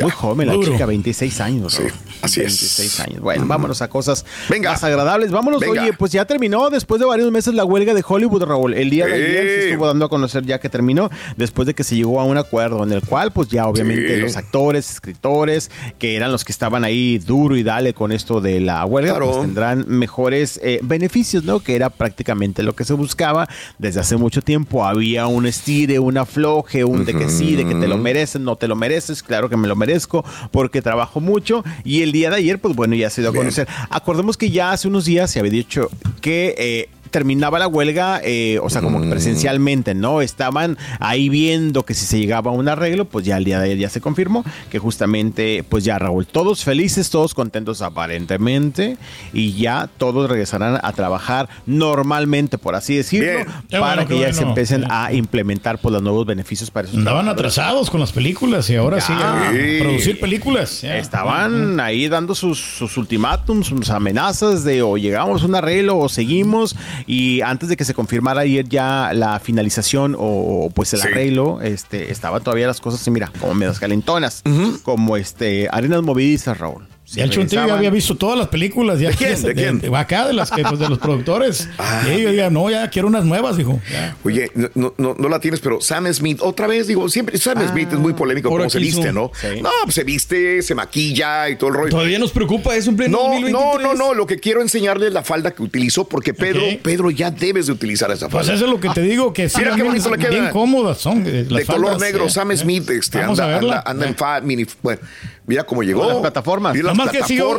Muy 0.00 0.10
joven 0.12 0.46
la 0.46 0.52
Duro. 0.52 0.70
chica, 0.72 0.86
26 0.86 1.40
años. 1.40 1.74
Sí, 1.74 1.82
Así 2.22 2.40
es. 2.40 2.46
26 2.46 3.00
años. 3.00 3.20
Bueno, 3.20 3.44
vámonos 3.46 3.82
a 3.82 3.88
cosas 3.88 4.24
Venga. 4.48 4.72
más 4.72 4.84
agradables. 4.84 5.30
Vámonos, 5.30 5.60
Venga. 5.60 5.82
oye, 5.82 5.92
pues 5.92 6.12
ya 6.12 6.24
terminó 6.24 6.70
después 6.70 7.00
de 7.00 7.06
varios 7.06 7.30
meses 7.30 7.54
la 7.54 7.64
huelga 7.64 7.94
de 7.94 8.04
Hollywood, 8.06 8.42
Raúl. 8.44 8.74
El 8.74 8.90
día 8.90 9.06
de 9.06 9.16
Sí. 9.16 9.22
ayer 9.24 9.42
se 9.46 9.68
estuvo 9.70 9.86
dando 9.86 10.04
a 10.04 10.08
conocer 10.08 10.44
ya 10.44 10.58
que 10.60 10.68
terminó, 10.68 11.10
después 11.36 11.66
de 11.66 11.74
que 11.74 11.84
se 11.84 11.96
llegó 11.96 12.20
a 12.20 12.24
un 12.24 12.36
acuerdo 12.36 12.82
en 12.84 12.92
el 12.92 13.02
cual, 13.02 13.32
pues 13.32 13.48
ya 13.48 13.66
obviamente 13.66 14.16
Sí. 14.16 14.20
los 14.20 14.36
actores, 14.36 14.90
escritores, 14.90 15.70
que 15.98 16.16
eran 16.16 16.32
los 16.32 16.44
que 16.44 16.52
estaban 16.52 16.84
ahí 16.84 17.18
duro 17.18 17.56
y 17.56 17.62
dale 17.62 17.94
con 17.94 18.12
esto 18.12 18.40
de 18.40 18.60
la 18.60 18.84
huelga, 18.84 19.12
Claro. 19.12 19.26
pues 19.30 19.40
tendrán 19.42 19.84
mejores 19.88 20.60
eh, 20.62 20.80
beneficios, 20.82 21.44
¿no? 21.44 21.60
Que 21.60 21.74
era 21.76 21.90
prácticamente 21.90 22.62
lo 22.62 22.74
que 22.74 22.84
se 22.84 22.92
buscaba 22.94 23.48
desde 23.78 24.00
hace 24.00 24.16
mucho 24.16 24.42
tiempo. 24.42 24.84
Había 24.84 25.26
un 25.26 25.46
estire, 25.46 25.98
un 25.98 26.18
afloje, 26.18 26.84
un 26.84 27.04
de 27.04 27.14
que 27.14 27.28
sí, 27.28 27.56
de 27.56 27.64
que 27.66 27.74
te 27.74 27.88
lo 27.88 27.96
mereces, 27.98 28.40
no 28.40 28.56
te 28.56 28.68
lo 28.68 28.76
mereces, 28.76 29.22
claro 29.22 29.48
que 29.48 29.56
me 29.56 29.68
lo 29.68 29.76
merezco 29.76 30.24
porque 30.50 30.82
trabajo 30.82 31.20
mucho. 31.20 31.64
Y 31.84 32.02
el 32.02 32.09
día 32.12 32.30
de 32.30 32.36
ayer, 32.36 32.58
pues 32.58 32.74
bueno, 32.74 32.94
ya 32.94 33.10
se 33.10 33.20
dio 33.20 33.30
a 33.30 33.34
conocer. 33.34 33.68
Acordemos 33.90 34.36
que 34.36 34.50
ya 34.50 34.72
hace 34.72 34.88
unos 34.88 35.04
días 35.04 35.30
se 35.30 35.38
había 35.38 35.52
dicho 35.52 35.88
que... 36.20 36.54
eh, 36.58 36.88
terminaba 37.10 37.58
la 37.58 37.66
huelga, 37.68 38.20
eh, 38.24 38.58
o 38.62 38.70
sea, 38.70 38.80
como 38.82 39.00
que 39.00 39.06
Mm. 39.06 39.10
presencialmente, 39.10 39.94
¿no? 39.94 40.20
Estaban 40.22 40.78
ahí 41.00 41.28
viendo 41.28 41.84
que 41.84 41.94
si 41.94 42.06
se 42.06 42.18
llegaba 42.18 42.50
a 42.50 42.54
un 42.54 42.68
arreglo, 42.68 43.04
pues 43.04 43.24
ya 43.26 43.36
el 43.36 43.44
día 43.44 43.58
de 43.58 43.66
ayer 43.66 43.78
ya 43.78 43.88
se 43.90 44.00
confirmó 44.00 44.44
que 44.70 44.78
justamente, 44.78 45.64
pues 45.68 45.84
ya 45.84 45.98
Raúl, 45.98 46.26
todos 46.26 46.64
felices, 46.64 47.10
todos 47.10 47.34
contentos 47.34 47.82
aparentemente, 47.82 48.96
y 49.32 49.52
ya 49.54 49.88
todos 49.98 50.28
regresarán 50.30 50.78
a 50.82 50.92
trabajar 50.92 51.48
normalmente, 51.66 52.58
por 52.58 52.74
así 52.74 52.96
decirlo, 52.96 53.32
Bien. 53.32 53.46
Para 53.80 53.94
bueno, 54.04 54.08
que 54.08 54.18
ya 54.18 54.32
se 54.32 54.42
empiecen 54.42 54.84
a 54.90 55.12
implementar 55.12 55.78
pues, 55.78 55.92
los 55.92 56.02
nuevos 56.02 56.26
beneficios 56.26 56.70
para 56.70 56.86
esos 56.86 56.98
Andaban 56.98 57.24
trabajadores. 57.24 57.52
atrasados 57.58 57.90
con 57.90 58.00
las 58.00 58.12
películas 58.12 58.68
y 58.70 58.76
ahora 58.76 59.00
sí, 59.00 59.12
a 59.14 59.50
Sí. 59.52 59.78
producir 59.80 60.20
películas. 60.20 60.82
ya. 60.82 60.96
Estaban 60.98 61.80
ahí 61.80 62.08
dando 62.08 62.34
sus, 62.34 62.58
sus 62.58 62.96
ultimátums, 62.96 63.66
sus 63.68 63.90
amenazas 63.90 64.64
de 64.64 64.82
o 64.82 64.96
llegamos 64.96 65.42
a 65.42 65.46
un 65.46 65.54
arreglo 65.54 65.98
o 65.98 66.08
seguimos. 66.08 66.76
Y 67.06 67.40
antes 67.42 67.68
de 67.68 67.76
que 67.76 67.84
se 67.84 67.94
confirmara 67.94 68.42
ayer 68.42 68.68
ya 68.68 69.12
la 69.14 69.38
finalización 69.40 70.14
o, 70.14 70.18
o, 70.66 70.70
pues 70.70 70.92
el 70.94 71.00
Sí. 71.00 71.08
arreglo, 71.08 71.60
este, 71.62 72.10
estaban 72.12 72.42
todavía 72.42 72.66
las 72.66 72.80
cosas 72.80 73.06
mira, 73.10 73.30
como 73.40 73.54
medias 73.54 73.78
calentonas, 73.80 74.42
como 74.82 75.16
este 75.16 75.68
arenas 75.70 76.02
movidizas, 76.02 76.58
Raúl. 76.58 76.86
Ya 77.12 77.24
el 77.24 77.30
Chuntillo 77.30 77.66
ya 77.66 77.74
había 77.74 77.90
visto 77.90 78.16
todas 78.16 78.38
las 78.38 78.48
películas. 78.48 79.00
Ya, 79.00 79.10
¿De 79.10 79.16
quién? 79.16 79.42
¿De 79.42 79.54
quién? 79.54 79.94
acá, 79.94 80.26
de, 80.28 80.32
las 80.32 80.50
que, 80.50 80.62
pues, 80.62 80.78
de 80.78 80.88
los 80.88 80.98
productores. 81.00 81.68
Ah, 81.78 82.02
y 82.06 82.12
ellos 82.12 82.32
digan, 82.32 82.52
no, 82.52 82.70
ya 82.70 82.88
quiero 82.88 83.08
unas 83.08 83.24
nuevas, 83.24 83.56
dijo. 83.56 83.80
Ya. 83.90 84.16
Oye, 84.24 84.50
no, 84.74 84.94
no- 84.96 85.28
la 85.28 85.40
tienes, 85.40 85.60
pero 85.60 85.80
Sam 85.80 86.12
Smith, 86.12 86.38
otra 86.42 86.66
vez, 86.66 86.86
digo, 86.86 87.08
siempre 87.08 87.36
Sam 87.38 87.58
Smith 87.68 87.88
es 87.92 87.98
muy 87.98 88.12
polémico 88.12 88.48
como 88.48 88.68
se 88.70 88.78
viste, 88.78 89.12
¿no? 89.12 89.30
Sí. 89.40 89.60
No, 89.62 89.70
pues 89.84 89.94
se 89.94 90.04
viste, 90.04 90.62
se 90.62 90.74
maquilla 90.74 91.48
y 91.48 91.56
todo 91.56 91.70
el 91.70 91.76
rollo. 91.76 91.90
Todavía 91.90 92.18
nos 92.18 92.32
preocupa 92.32 92.74
eso 92.76 92.90
en 92.90 92.96
pleno 92.96 93.18
No, 93.18 93.22
2023. 93.34 93.52
no, 93.52 93.78
no, 93.78 93.94
no, 93.94 94.14
lo 94.14 94.26
que 94.26 94.38
quiero 94.38 94.60
enseñarles 94.62 95.08
es 95.08 95.14
la 95.14 95.22
falda 95.22 95.50
que 95.52 95.62
utilizó, 95.62 96.08
porque 96.08 96.34
Pedro. 96.34 96.62
Pedro 96.82 97.10
ya 97.10 97.30
debes 97.30 97.66
de 97.66 97.72
utilizar 97.72 98.10
esa 98.10 98.28
Pues 98.28 98.46
falda. 98.46 98.54
eso 98.54 98.64
es 98.66 98.70
lo 98.70 98.80
que 98.80 98.88
te 98.90 99.02
digo, 99.02 99.32
que 99.32 99.48
sí, 99.48 99.58
Mira 99.58 99.70
qué 99.70 99.76
bien- 99.76 99.86
bonito 99.88 100.10
le 100.10 100.18
queda. 100.18 100.30
bien 100.30 100.48
cómodas 100.50 100.98
son. 100.98 101.24
eh, 101.26 101.46
las 101.48 101.60
de 101.60 101.66
color 101.66 102.00
negro, 102.00 102.26
eh, 102.26 102.30
Sam 102.30 102.50
eh. 102.52 102.56
Smith, 102.56 102.88
este, 102.90 103.18
Vamos 103.18 103.38
anda, 103.40 103.50
a 103.52 103.58
verla. 103.58 103.76
anda, 103.78 103.90
anda 103.90 104.06
en 104.08 104.14
fa- 104.16 104.40
mini, 104.40 104.64
bueno, 104.82 105.00
Mira 105.50 105.64
cómo 105.64 105.82
llegó. 105.82 106.06
Las 106.06 106.18
plataformas. 106.18 106.76
Y 106.76 106.78
las 106.82 106.96
Nomás 106.96 107.10
que 107.10 107.24
sí, 107.24 107.34
yo- 107.34 107.50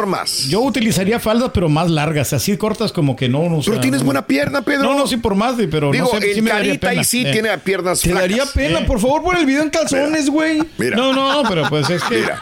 yo, 0.47 0.62
utilizaría 0.62 1.19
faldas, 1.19 1.51
pero 1.54 1.67
más 1.67 1.89
largas, 1.91 2.32
así 2.32 2.56
cortas 2.56 2.93
como 2.93 3.17
que 3.17 3.27
no. 3.27 3.49
no 3.49 3.60
Pero 3.65 3.82
tienes 3.82 4.01
buena 4.01 4.25
pierna, 4.25 4.62
Pedro. 4.62 4.84
No, 4.84 4.97
no, 4.97 5.08
sí, 5.08 5.17
por 5.17 5.36
más, 5.36 5.56
pero 5.69 5.91
Digo, 5.91 6.10
no 6.13 6.19
sé, 6.21 6.32
sí 6.32 6.39
el 6.39 6.43
me 6.43 6.51
daría 6.51 6.71
ahí 6.71 6.77
pena. 6.77 7.04
sí 7.04 7.25
Eh. 7.27 7.34
tiene 7.34 7.58
piernas 7.58 7.99
Te 7.99 8.12
flacas. 8.12 8.30
daría 8.30 8.45
pena, 8.45 8.80
Eh. 8.80 8.84
por 8.88 9.01
favor, 9.01 9.21
por 9.23 9.38
el 9.38 9.45
video 9.45 9.62
en 9.62 9.69
calzones, 9.69 10.30
güey. 10.30 10.63
Mira. 10.77 10.95
No, 10.95 11.12
no, 11.12 11.43
no, 11.43 11.49
pero 11.49 11.67
pues 11.67 11.89
es 11.89 12.01
que. 12.04 12.15
Mira. 12.19 12.41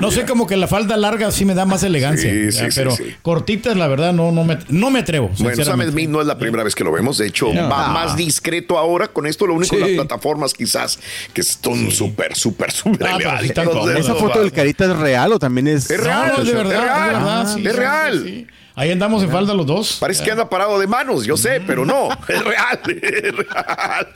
No 0.00 0.10
sé, 0.10 0.24
como 0.26 0.46
que 0.46 0.56
la 0.56 0.66
falda 0.66 0.96
larga 0.96 1.30
sí 1.30 1.44
me 1.44 1.54
da 1.54 1.64
más 1.66 1.82
elegancia. 1.82 2.30
Sí, 2.30 2.50
ya, 2.56 2.70
sí, 2.70 2.76
pero 2.76 2.90
sí. 2.92 3.04
cortitas, 3.22 3.76
la 3.76 3.86
verdad, 3.88 4.12
no, 4.12 4.32
no, 4.32 4.44
me, 4.44 4.58
no 4.68 4.90
me 4.90 5.00
atrevo. 5.00 5.30
Bueno, 5.38 5.64
Sam. 5.64 5.82
Smith 5.90 6.08
no 6.08 6.20
es 6.20 6.26
la 6.26 6.38
primera 6.38 6.62
vez 6.64 6.74
que 6.74 6.84
lo 6.84 6.92
vemos. 6.92 7.18
De 7.18 7.26
hecho, 7.26 7.52
va 7.54 7.88
más 7.88 8.16
discreto 8.16 8.78
ahora. 8.78 9.08
Con 9.08 9.26
esto, 9.26 9.46
lo 9.46 9.54
único, 9.54 9.74
Sí. 9.76 9.80
las 9.80 9.90
plataformas 9.90 10.52
quizás 10.54 10.98
que 11.32 11.42
son 11.42 11.90
súper, 11.90 12.34
súper, 12.36 12.70
súper 12.72 13.08
Ah. 13.08 13.40
¿Esa 13.96 14.14
foto 14.14 14.40
del 14.40 14.52
carita 14.52 14.84
es 14.84 14.96
real 14.96 15.32
o 15.32 15.38
también 15.38 15.68
es.? 15.68 15.90
Es 15.90 16.00
real, 16.02 16.28
No, 16.28 16.36
no, 16.36 16.38
es 16.40 16.44
de 16.44 16.50
es 16.50 16.56
verdad, 16.56 16.82
real. 16.82 16.98
es 17.00 17.06
de 17.06 17.12
verdad, 17.18 17.40
Ah, 17.40 17.46
sí, 17.46 17.66
es 17.66 17.72
sí, 17.72 17.78
real. 17.78 18.46
Ahí 18.74 18.90
andamos 18.90 19.22
en 19.22 19.30
falda 19.30 19.52
los 19.52 19.66
dos. 19.66 19.96
Parece 20.00 20.24
que 20.24 20.30
anda 20.30 20.48
parado 20.48 20.78
de 20.78 20.86
manos, 20.86 21.24
yo 21.26 21.36
sé, 21.36 21.60
pero 21.66 21.84
no, 21.84 22.08
es 22.28 22.44
real, 22.44 22.80
es 22.86 23.34
real. 23.36 24.08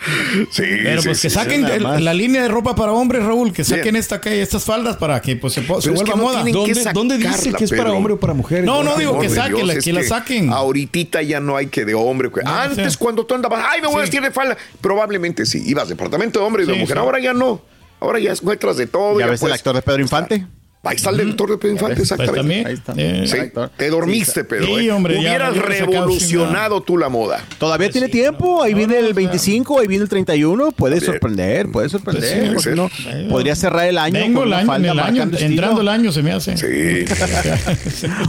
Sí, 0.51 0.63
Pero 0.83 1.03
sí, 1.03 1.09
pues 1.09 1.21
que 1.23 1.29
sí, 1.31 1.35
saquen 1.35 1.65
el- 1.67 2.05
la 2.05 2.15
línea 2.15 2.43
de 2.43 2.49
ropa 2.49 2.75
para 2.75 2.93
hombres, 2.93 3.25
Raúl, 3.25 3.53
que 3.53 3.65
saquen 3.65 3.83
Bien. 3.85 3.97
esta, 3.97 4.17
estas 4.25 4.65
faldas 4.65 4.97
para 4.97 5.21
que 5.21 5.37
pues, 5.37 5.53
se, 5.55 5.61
se 5.63 5.67
vuelva 5.67 6.05
que 6.05 6.11
no 6.11 6.17
moda. 6.17 6.45
¿Dónde, 6.51 6.85
¿Dónde 6.95 7.19
dice 7.19 7.53
que 7.53 7.65
es 7.65 7.71
para 7.71 7.85
Pedro. 7.85 7.97
hombre 7.97 8.13
o 8.15 8.21
para 8.21 8.33
mujer? 8.33 8.65
No, 8.65 8.83
no, 8.83 8.97
digo 8.97 9.19
que 9.21 9.29
saquen, 9.29 9.67
que 9.69 9.79
es 9.79 9.87
la 9.89 10.03
saquen. 10.03 10.51
Ahorita 10.51 11.21
ya 11.23 11.41
no 11.41 11.57
hay 11.57 11.67
que 11.67 11.85
de 11.85 11.95
hombre. 11.95 12.31
que- 12.31 12.43
No, 12.43 12.51
Antes, 12.55 12.97
cuando 12.97 13.27
tú 13.27 13.35
andabas, 13.35 13.65
ay, 13.71 13.81
me 13.81 13.89
voy 13.89 13.97
a 13.97 14.01
vestir 14.01 14.23
de 14.23 14.31
falda. 14.31 14.57
Probablemente 14.81 15.45
sí. 15.47 15.63
Ibas 15.67 15.89
departamento 15.89 16.41
de 16.41 16.47
hombre 16.47 16.63
y 16.63 16.67
de 16.67 16.75
Sí, 16.75 16.79
mujer. 16.81 16.97
sí. 16.97 17.01
Ahora 17.01 17.19
ya 17.21 17.33
no. 17.35 17.61
Ahora 18.01 18.19
ya 18.19 18.33
encuentras 18.33 18.77
de 18.77 18.87
todo. 18.87 19.19
¿Ya 19.19 19.27
ves 19.27 19.43
el 19.43 19.53
actor 19.53 19.75
de 19.75 19.83
Pedro 19.83 20.01
Infante? 20.03 20.47
Ahí 20.85 20.97
está 20.97 21.11
el 21.11 21.17
director 21.19 21.51
de 21.51 21.59
Pedro 21.59 21.73
Infante, 21.75 21.97
Pues 21.97 22.11
exactamente. 22.13 22.41
también. 22.41 22.67
Ahí 22.67 22.75
está. 22.75 22.93
eh, 22.97 23.25
Sí, 23.27 23.39
Actor. 23.39 23.71
te 23.77 23.91
dormiste, 23.91 24.45
Pedro. 24.45 24.67
Sí, 24.67 24.87
¿eh? 24.89 24.93
hombre, 24.93 25.19
Hubieras 25.19 25.55
me 25.57 25.63
revolucionado 25.63 26.81
tú 26.83 26.99
la 26.99 27.09
moda. 27.09 27.43
Todavía 27.59 27.91
tiene 27.91 28.09
tiempo, 28.09 28.63
ahí 28.63 28.75
viene 28.75 28.99
el 28.99 29.15
25, 29.15 29.81
ahí 29.81 29.87
viene 29.87 30.03
el 30.05 30.09
31, 30.09 30.73
puede 30.73 31.01
sorprender, 31.01 31.71
puede 31.71 31.89
sorprender. 31.89 32.53
Pues 32.53 32.65
sí, 32.65 32.71
¿por 32.71 32.75
qué 32.91 32.99
puede 33.01 33.23
no? 33.25 33.29
Podría 33.31 33.55
cerrar 33.57 33.87
el 33.89 33.99
año 33.99 34.21
Vengo 34.21 34.41
con 34.41 34.49
el 34.49 34.55
año, 34.55 34.67
falda 34.67 34.93
el 34.93 35.01
año, 35.01 35.23
entrando 35.39 35.81
el 35.81 35.89
año 35.89 36.13
se 36.13 36.23
me 36.23 36.33
hace. 36.33 36.57
Sí. 36.57 37.05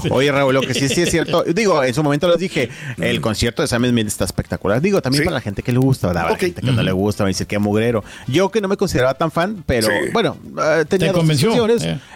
Oye, 0.09 0.31
Raúl, 0.31 0.53
lo 0.53 0.61
que 0.61 0.73
sí, 0.73 0.87
sí 0.89 1.01
es 1.01 1.09
cierto, 1.15 1.43
digo, 1.43 1.83
en 1.83 1.93
su 1.93 2.03
momento 2.03 2.27
les 2.27 2.39
dije, 2.39 2.69
el 2.99 3.21
concierto 3.21 3.61
de 3.61 3.67
Sam 3.67 3.85
Smith 3.85 4.07
está 4.07 4.25
espectacular. 4.25 4.81
Digo, 4.81 5.01
también 5.01 5.23
Sí. 5.23 5.25
para 5.25 5.35
la 5.35 5.41
gente 5.41 5.63
que 5.63 5.71
le 5.71 5.79
gusta, 5.79 6.07
¿verdad? 6.07 6.29
La 6.29 6.37
gente 6.37 6.61
que 6.61 6.71
no 6.71 6.81
le 6.83 6.91
gusta, 6.91 7.23
a 7.23 7.27
decir 7.27 7.47
que 7.47 7.57
mugrero. 7.59 8.03
Yo 8.27 8.49
que 8.49 8.61
no 8.61 8.67
me 8.67 8.77
consideraba 8.77 9.13
tan 9.13 9.31
fan, 9.31 9.63
pero 9.65 9.87
Sí. 9.87 9.93
bueno, 10.13 10.37
eh, 10.61 10.85
tenía 10.87 11.07
¿Te 11.07 11.13
dos 11.13 11.17
convenció? 11.17 11.67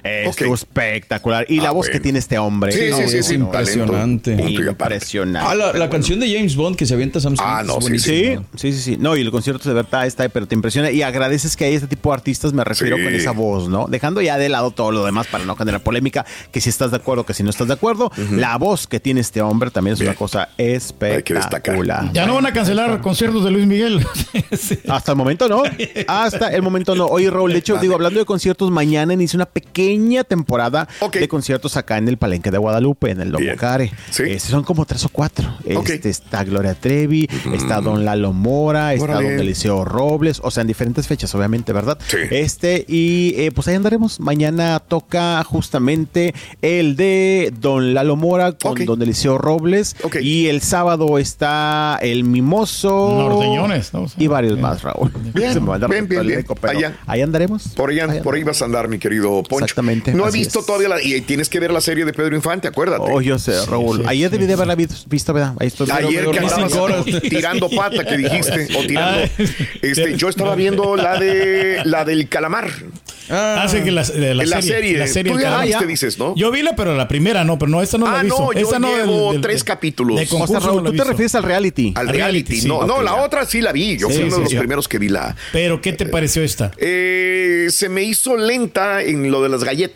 Eh. 0.03 0.23
Estuvo 0.29 0.55
espectacular. 0.55 1.45
Y 1.49 1.59
la 1.59 1.69
Ah, 1.69 1.71
voz 1.71 1.87
bueno. 1.87 1.93
que 1.93 1.99
tiene 1.99 2.19
este 2.19 2.37
hombre. 2.37 2.71
Sí, 2.71 2.91
sí, 2.93 3.07
sí, 3.09 3.23
sí, 3.23 3.37
no, 3.37 3.45
impresionante. 3.45 4.31
Impresionante. 4.33 5.47
Ah, 5.49 5.55
la, 5.55 5.73
la 5.73 5.89
canción 5.89 6.19
de 6.19 6.33
James 6.33 6.55
Bond 6.55 6.75
que 6.75 6.85
se 6.85 6.93
avienta 6.93 7.19
Sam 7.19 7.35
Smith. 7.35 7.47
Ah, 7.47 7.63
no, 7.65 7.77
es 7.79 7.85
sí. 7.85 7.99
Sí, 7.99 8.35
sí, 8.55 8.71
sí, 8.73 8.79
sí. 8.81 8.97
No, 8.99 9.15
y 9.15 9.21
el 9.21 9.31
concierto 9.31 9.67
de 9.69 9.75
verdad 9.75 10.05
está, 10.07 10.27
pero 10.29 10.47
te 10.47 10.55
impresiona 10.55 10.91
y 10.91 11.01
agradeces 11.01 11.55
que 11.55 11.65
hay 11.65 11.75
este 11.75 11.87
tipo 11.87 12.09
de 12.09 12.15
artistas, 12.15 12.53
me 12.53 12.63
refiero 12.63 12.97
Sí. 12.97 13.03
con 13.03 13.13
esa 13.13 13.31
voz, 13.31 13.69
¿no? 13.69 13.87
Dejando 13.87 14.21
ya 14.21 14.37
de 14.37 14.49
lado 14.49 14.71
todo 14.71 14.91
lo 14.91 15.05
demás 15.05 15.27
para 15.27 15.45
no 15.45 15.55
generar 15.55 15.81
polémica, 15.81 16.25
que 16.51 16.59
si 16.61 16.69
estás 16.69 16.91
de 16.91 16.97
acuerdo, 16.97 17.25
que 17.25 17.33
si 17.33 17.43
no 17.43 17.49
estás 17.49 17.67
de 17.67 17.73
acuerdo, 17.73 18.11
la 18.31 18.57
voz 18.57 18.87
que 18.87 18.99
tiene 18.99 19.21
este 19.21 19.41
hombre 19.41 19.69
también 19.71 19.93
es 19.93 19.99
Bien. 19.99 20.09
una 20.11 20.17
cosa 20.17 20.49
Hay 20.57 20.65
que 20.65 20.73
destacar. 20.73 21.37
espectacular. 21.39 22.11
Ya 22.13 22.25
no 22.25 22.35
van 22.35 22.45
a 22.47 22.53
cancelar 22.53 22.99
conciertos 23.01 23.43
de 23.43 23.51
Luis 23.51 23.65
Miguel. 23.67 24.05
Sí. 24.57 24.77
Hasta 24.87 25.11
el 25.11 25.17
momento 25.17 25.47
no. 25.47 25.63
Hasta 26.07 26.47
el 26.49 26.61
momento 26.61 26.95
no. 26.95 27.05
Oye, 27.05 27.29
Raúl, 27.29 27.53
de 27.53 27.59
hecho, 27.59 27.77
digo, 27.77 27.93
hablando 27.93 28.19
de 28.19 28.25
conciertos, 28.25 28.71
mañana 28.71 29.13
inicia 29.13 29.37
una 29.37 29.45
pequeña 29.45 30.18
temporada 30.23 30.87
de 31.11 31.27
conciertos 31.27 31.77
acá 31.77 31.97
en 31.97 32.07
el 32.07 32.17
Palenque 32.17 32.51
de 32.51 32.57
Guadalupe, 32.57 33.11
en 33.11 33.21
el 33.21 33.29
Lomo. 33.29 33.45
Care. 33.57 33.91
Sí. 34.11 34.23
Este, 34.23 34.49
son 34.49 34.63
como 34.63 34.85
tres 34.85 35.03
o 35.05 35.09
cuatro. 35.09 35.53
Este, 35.65 36.09
está 36.09 36.43
Gloria 36.43 36.75
Trevi, 36.75 37.27
está 37.53 37.81
Don 37.81 38.05
Lalo 38.05 38.33
Mora, 38.33 38.93
está 38.93 39.03
Órale. 39.05 39.31
Don 39.31 39.39
Eliseo 39.39 39.85
Robles, 39.85 40.39
o 40.43 40.51
sea, 40.51 40.61
en 40.61 40.67
diferentes 40.67 41.07
fechas, 41.07 41.33
obviamente, 41.35 41.73
¿verdad? 41.73 41.97
Sí. 42.07 42.17
Este, 42.31 42.85
y 42.87 43.33
eh, 43.37 43.51
pues 43.51 43.67
ahí 43.67 43.75
andaremos. 43.75 44.19
Mañana 44.19 44.79
toca 44.79 45.43
justamente 45.43 46.33
el 46.61 46.95
de 46.95 47.53
Don 47.59 47.93
Lalo 47.93 48.15
Mora 48.15 48.53
con. 48.53 48.85
Don 48.85 49.01
Eliseo 49.01 49.37
Robles. 49.37 49.95
Y 50.21 50.47
el 50.47 50.61
sábado 50.61 51.17
está 51.17 51.97
el 52.01 52.23
Mimoso. 52.23 53.13
Norteñones, 53.15 53.93
¿no? 53.93 54.05
Y 54.17 54.27
varios 54.27 54.57
más, 54.59 54.81
Raúl. 54.83 55.11
Bien, 55.33 55.53
bien, 55.89 56.07
bien, 56.07 56.27
bien. 56.27 56.45
Allá. 56.63 56.97
Ahí 57.07 57.21
andaremos. 57.21 57.69
Por 57.69 57.89
ahí, 57.89 57.99
Ahí 57.99 58.21
por 58.21 58.35
ahí 58.35 58.43
vas 58.43 58.61
a 58.61 58.65
andar, 58.65 58.87
mi 58.87 58.99
querido 58.99 59.43
Poncho. 59.43 59.65
Exactamente, 59.65 60.08
No 60.13 60.27
he 60.27 60.31
visto 60.31 60.59
es. 60.59 60.65
todavía 60.65 60.89
la. 60.89 61.01
Y 61.01 61.21
tienes 61.21 61.49
que 61.49 61.59
ver 61.59 61.71
la 61.71 61.81
serie 61.81 62.05
de 62.05 62.13
Pedro 62.13 62.35
Infante, 62.35 62.67
acuérdate. 62.67 63.03
Oh, 63.11 63.21
yo 63.21 63.37
sé, 63.39 63.53
Raúl. 63.65 64.03
Ayer 64.07 64.29
debí 64.29 64.45
de 64.45 64.53
haberla 64.53 64.75
vi- 64.75 64.87
visto, 65.07 65.33
¿verdad? 65.33 65.53
Ahí 65.59 65.67
estoy. 65.67 65.87
Ayer 65.91 66.29
que 66.29 66.39
andabas 66.39 67.05
tirando 67.29 67.69
pata, 67.69 68.03
que 68.05 68.17
dijiste, 68.17 68.67
o 68.77 68.85
tirando. 68.85 69.19
Ay. 69.37 69.49
Este, 69.81 70.17
yo 70.17 70.29
estaba 70.29 70.55
viendo 70.55 70.95
la 70.95 71.19
de 71.19 71.81
la 71.85 72.05
del 72.05 72.27
calamar. 72.29 72.69
Ah, 73.31 73.61
Hace 73.63 73.83
que 73.83 73.91
la, 73.91 74.03
de 74.03 74.33
la, 74.33 74.43
La 74.43 74.61
serie. 74.61 74.97
La 74.97 75.05
serie 75.05 75.31
Tú 75.31 75.39
ya 75.39 75.51
la 75.51 75.61
viste, 75.63 75.85
dices, 75.85 76.17
¿no? 76.17 76.33
Yo 76.35 76.49
vi 76.49 76.63
la, 76.63 76.75
pero 76.75 76.95
la 76.97 77.07
primera 77.07 77.43
no, 77.43 77.59
pero 77.59 77.69
no, 77.69 77.79
esta 77.83 77.99
no 77.99 78.07
la 78.07 78.17
Ah, 78.17 78.21
he 78.21 78.23
visto. 78.23 78.39
no, 78.41 78.53
yo 78.53 78.59
esta 78.61 78.79
no 78.79 78.87
llevo 78.95 79.25
del- 79.25 79.33
del- 79.33 79.41
tres 79.41 79.63
capítulos. 79.63 80.17
De 80.17 80.23
O 80.23 80.25
sea, 80.25 80.39
concurso 80.39 80.65
Raúl, 80.67 80.83
no 80.83 80.89
tú 80.89 80.95
la 80.97 81.03
te 81.03 81.09
refieres 81.11 81.35
al 81.35 81.43
reality. 81.43 81.93
Al 81.95 82.07
Al 82.07 82.13
reality. 82.15 82.17
reality, 82.49 82.61
sí. 82.61 82.67
no, 82.67 82.87
no, 82.87 83.03
la 83.03 83.11
ya. 83.17 83.21
otra 83.23 83.45
sí 83.45 83.61
la 83.61 83.71
vi. 83.71 83.97
Yo 83.97 84.07
Sí, 84.07 84.15
fui 84.15 84.23
uno 84.23 84.31
sí, 84.31 84.35
de 84.37 84.41
los 84.45 84.49
sí. 84.51 84.57
primeros 84.57 84.87
que 84.87 84.97
vi 84.97 85.09
la. 85.09 85.35
Pero, 85.53 85.79
¿qué 85.79 85.93
te 85.93 86.07
pareció 86.07 86.41
esta? 86.41 86.71
Eh, 86.77 87.67
se 87.69 87.87
me 87.87 88.01
hizo 88.01 88.35
lenta 88.35 89.03
en 89.03 89.29
lo 89.29 89.43
de 89.43 89.49
las 89.49 89.63
galletas. 89.63 89.88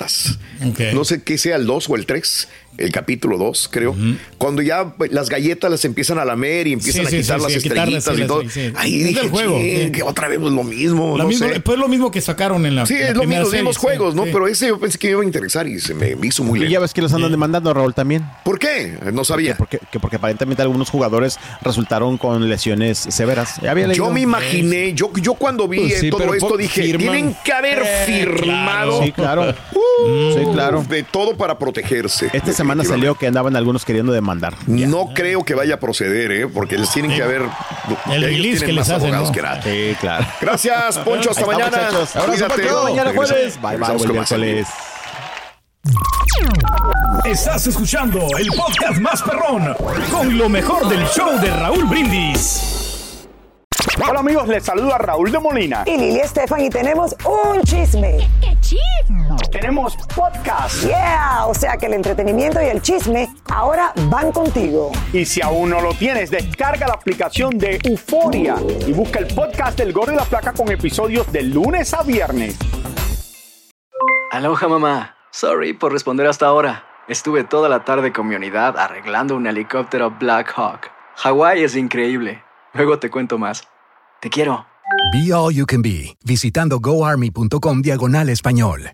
Ok. 0.65 0.79
No 0.93 1.05
sé 1.05 1.23
qué 1.23 1.37
sea 1.37 1.55
el 1.55 1.65
2 1.65 1.89
o 1.89 1.95
el 1.95 2.05
3, 2.05 2.47
el 2.77 2.91
capítulo 2.91 3.37
2, 3.37 3.69
creo. 3.71 3.95
Cuando 4.37 4.61
ya 4.61 4.93
pues, 4.95 5.11
las 5.11 5.29
galletas 5.29 5.69
las 5.71 5.85
empiezan 5.85 6.17
a 6.19 6.25
lamer 6.25 6.67
y 6.67 6.73
empiezan 6.73 7.05
Sí, 7.07 7.15
a 7.17 7.19
quitar 7.21 7.37
sí, 7.39 7.43
las 7.43 7.51
sí, 7.53 7.57
estrellitas 7.59 8.15
sí, 8.15 8.21
y 8.21 8.27
todo. 8.27 8.41
sí, 8.43 8.49
sí. 8.49 8.73
Ahí 8.75 9.01
Es 9.01 9.07
dije, 9.07 9.21
del 9.21 9.29
juego, 9.29 9.57
"Chin, 9.59 9.85
sí. 9.85 9.91
que 9.91 10.03
otra 10.03 10.27
vez 10.27 10.39
lo 10.39 10.63
mismo. 10.63 11.17
Lo 11.17 11.23
no 11.23 11.29
mismo, 11.29 11.47
sé. 11.47 11.59
Pues 11.59 11.77
lo 11.77 11.87
mismo 11.87 12.09
que 12.11 12.21
sacaron 12.21 12.65
en 12.65 12.75
la, 12.75 12.85
Sí, 12.85 12.95
en 12.95 13.01
la 13.01 13.07
es 13.09 13.15
lo 13.15 13.23
mismo, 13.23 13.39
los 13.41 13.49
serie, 13.49 13.61
mismos 13.63 13.75
sí, 13.75 13.81
juegos, 13.81 14.15
¿no? 14.15 14.23
sí. 14.25 14.29
Pero 14.33 14.47
ese 14.47 14.67
yo 14.67 14.79
pensé 14.79 14.97
que 14.97 15.07
me 15.07 15.11
iba 15.11 15.21
a 15.21 15.25
interesar 15.25 15.67
y 15.67 15.79
se 15.79 15.93
me, 15.93 16.15
me 16.15 16.27
hizo 16.27 16.43
muy 16.43 16.59
Y 16.59 16.63
ya 16.63 16.67
lento. 16.69 16.81
ves 16.81 16.93
que 16.93 17.01
los 17.01 17.13
andan 17.13 17.31
demandando, 17.31 17.73
Raúl, 17.73 17.93
también. 17.93 18.25
¿Por 18.43 18.59
qué? 18.59 18.97
No 19.13 19.23
sabía. 19.23 19.55
Porque, 19.55 19.79
que 19.91 19.99
porque 19.99 20.15
aparentemente 20.17 20.61
algunos 20.63 20.89
jugadores 20.89 21.37
resultaron 21.61 22.17
con 22.17 22.49
lesiones 22.49 22.97
severas. 22.97 23.55
Yo 23.95 24.09
me 24.11 24.21
imaginé, 24.21 24.93
yo, 24.93 25.11
yo 25.21 25.35
cuando 25.35 25.67
vi 25.67 25.79
Pues 25.79 25.99
sí, 25.99 26.07
eh, 26.07 26.09
todo 26.09 26.33
esto 26.33 26.57
dije, 26.57 26.81
firman. 26.83 26.99
tienen 26.99 27.35
que 27.43 27.51
haber 27.53 27.83
firmado 28.05 29.03
Sí, 29.03 29.11
claro. 29.11 29.49
uh, 29.49 30.33
Sí, 30.33 30.45
claro. 30.53 30.83
de 30.89 31.03
todo 31.03 31.35
para 31.37 31.57
protegerse. 31.57 32.29
Esta 32.33 32.51
semana 32.63 32.83
salió 32.83 33.15
que 33.15 33.27
andaban 33.27 33.55
algunos 33.55 33.85
queriendo 33.85 34.11
demandar. 34.11 34.55
No 34.67 35.13
creo 35.13 35.43
que 35.43 35.53
vaya 35.53 35.75
a 35.75 35.79
proceder, 35.79 36.31
¿eh? 36.31 36.47
porque 36.47 36.77
les 36.77 36.91
tienen 36.91 37.15
que 37.15 37.21
haber. 37.21 37.43
El 38.09 38.23
ellos 38.23 38.59
tienen 38.59 38.59
que 38.59 38.73
más 38.73 38.87
les 38.87 38.97
hacen, 38.97 39.11
¿no? 39.11 39.31
que 39.31 39.41
nada. 39.41 39.61
Sí, 39.61 39.95
claro. 39.99 40.25
Gracias, 40.41 40.99
Poncho. 40.99 41.31
Hasta 41.31 41.43
Ahí 41.43 41.51
está, 41.51 41.65
mañana. 41.69 41.87
Abrazo. 41.87 42.47
Poncho. 42.47 42.83
Mañana 42.83 43.11
jueves. 43.13 43.59
Bye, 43.61 43.77
bye. 43.77 44.65
Estás 47.25 47.67
escuchando 47.67 48.27
el 48.37 48.47
podcast 48.47 48.99
más 48.99 49.21
perrón 49.21 49.75
con 50.11 50.37
lo 50.37 50.49
mejor 50.49 50.87
del 50.87 51.05
show 51.07 51.39
de 51.39 51.49
Raúl 51.49 51.85
Brindis. 51.85 53.27
Hola 54.09 54.21
amigos, 54.21 54.47
les 54.47 54.63
saluda 54.63 54.97
Raúl 54.97 55.31
de 55.31 55.39
Molina. 55.39 55.83
Y 55.85 55.97
Lili 55.97 56.19
Estefan 56.19 56.61
y 56.61 56.69
tenemos 56.69 57.15
un 57.25 57.61
chisme. 57.61 58.27
¿Qué 58.41 58.57
chisme? 58.59 59.22
Tenemos 59.51 59.95
podcast. 60.15 60.83
Yeah, 60.83 61.45
o 61.45 61.53
sea 61.53 61.77
que 61.77 61.85
el 61.87 61.93
entretenimiento 61.93 62.61
y 62.61 62.65
el 62.65 62.81
chisme 62.81 63.33
ahora 63.49 63.93
van 64.09 64.31
contigo. 64.31 64.91
Y 65.11 65.25
si 65.25 65.41
aún 65.41 65.69
no 65.69 65.81
lo 65.81 65.93
tienes, 65.93 66.31
descarga 66.31 66.87
la 66.87 66.93
aplicación 66.93 67.57
de 67.57 67.79
Euforia 67.83 68.55
y 68.87 68.93
busca 68.93 69.19
el 69.19 69.27
podcast 69.33 69.77
del 69.77 69.93
Gordo 69.93 70.13
y 70.13 70.15
la 70.15 70.25
Placa 70.25 70.53
con 70.53 70.71
episodios 70.71 71.31
de 71.31 71.43
lunes 71.43 71.93
a 71.93 72.03
viernes. 72.03 72.57
Aloha 74.31 74.67
mamá. 74.67 75.15
Sorry 75.31 75.73
por 75.73 75.91
responder 75.91 76.27
hasta 76.27 76.47
ahora. 76.47 76.85
Estuve 77.07 77.43
toda 77.43 77.69
la 77.69 77.83
tarde 77.83 78.13
con 78.13 78.27
mi 78.27 78.35
unidad 78.35 78.77
arreglando 78.77 79.35
un 79.35 79.45
helicóptero 79.47 80.11
Black 80.11 80.53
Hawk. 80.55 80.89
Hawái 81.17 81.63
es 81.63 81.75
increíble. 81.75 82.43
Luego 82.73 82.97
te 82.99 83.09
cuento 83.09 83.37
más. 83.37 83.67
Te 84.21 84.29
quiero. 84.29 84.65
Be 85.11 85.33
All 85.33 85.53
You 85.53 85.65
Can 85.65 85.81
Be, 85.81 86.15
visitando 86.23 86.79
goarmy.com 86.79 87.81
diagonal 87.81 88.29
español. 88.29 88.93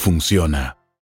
funciona. 0.01 0.80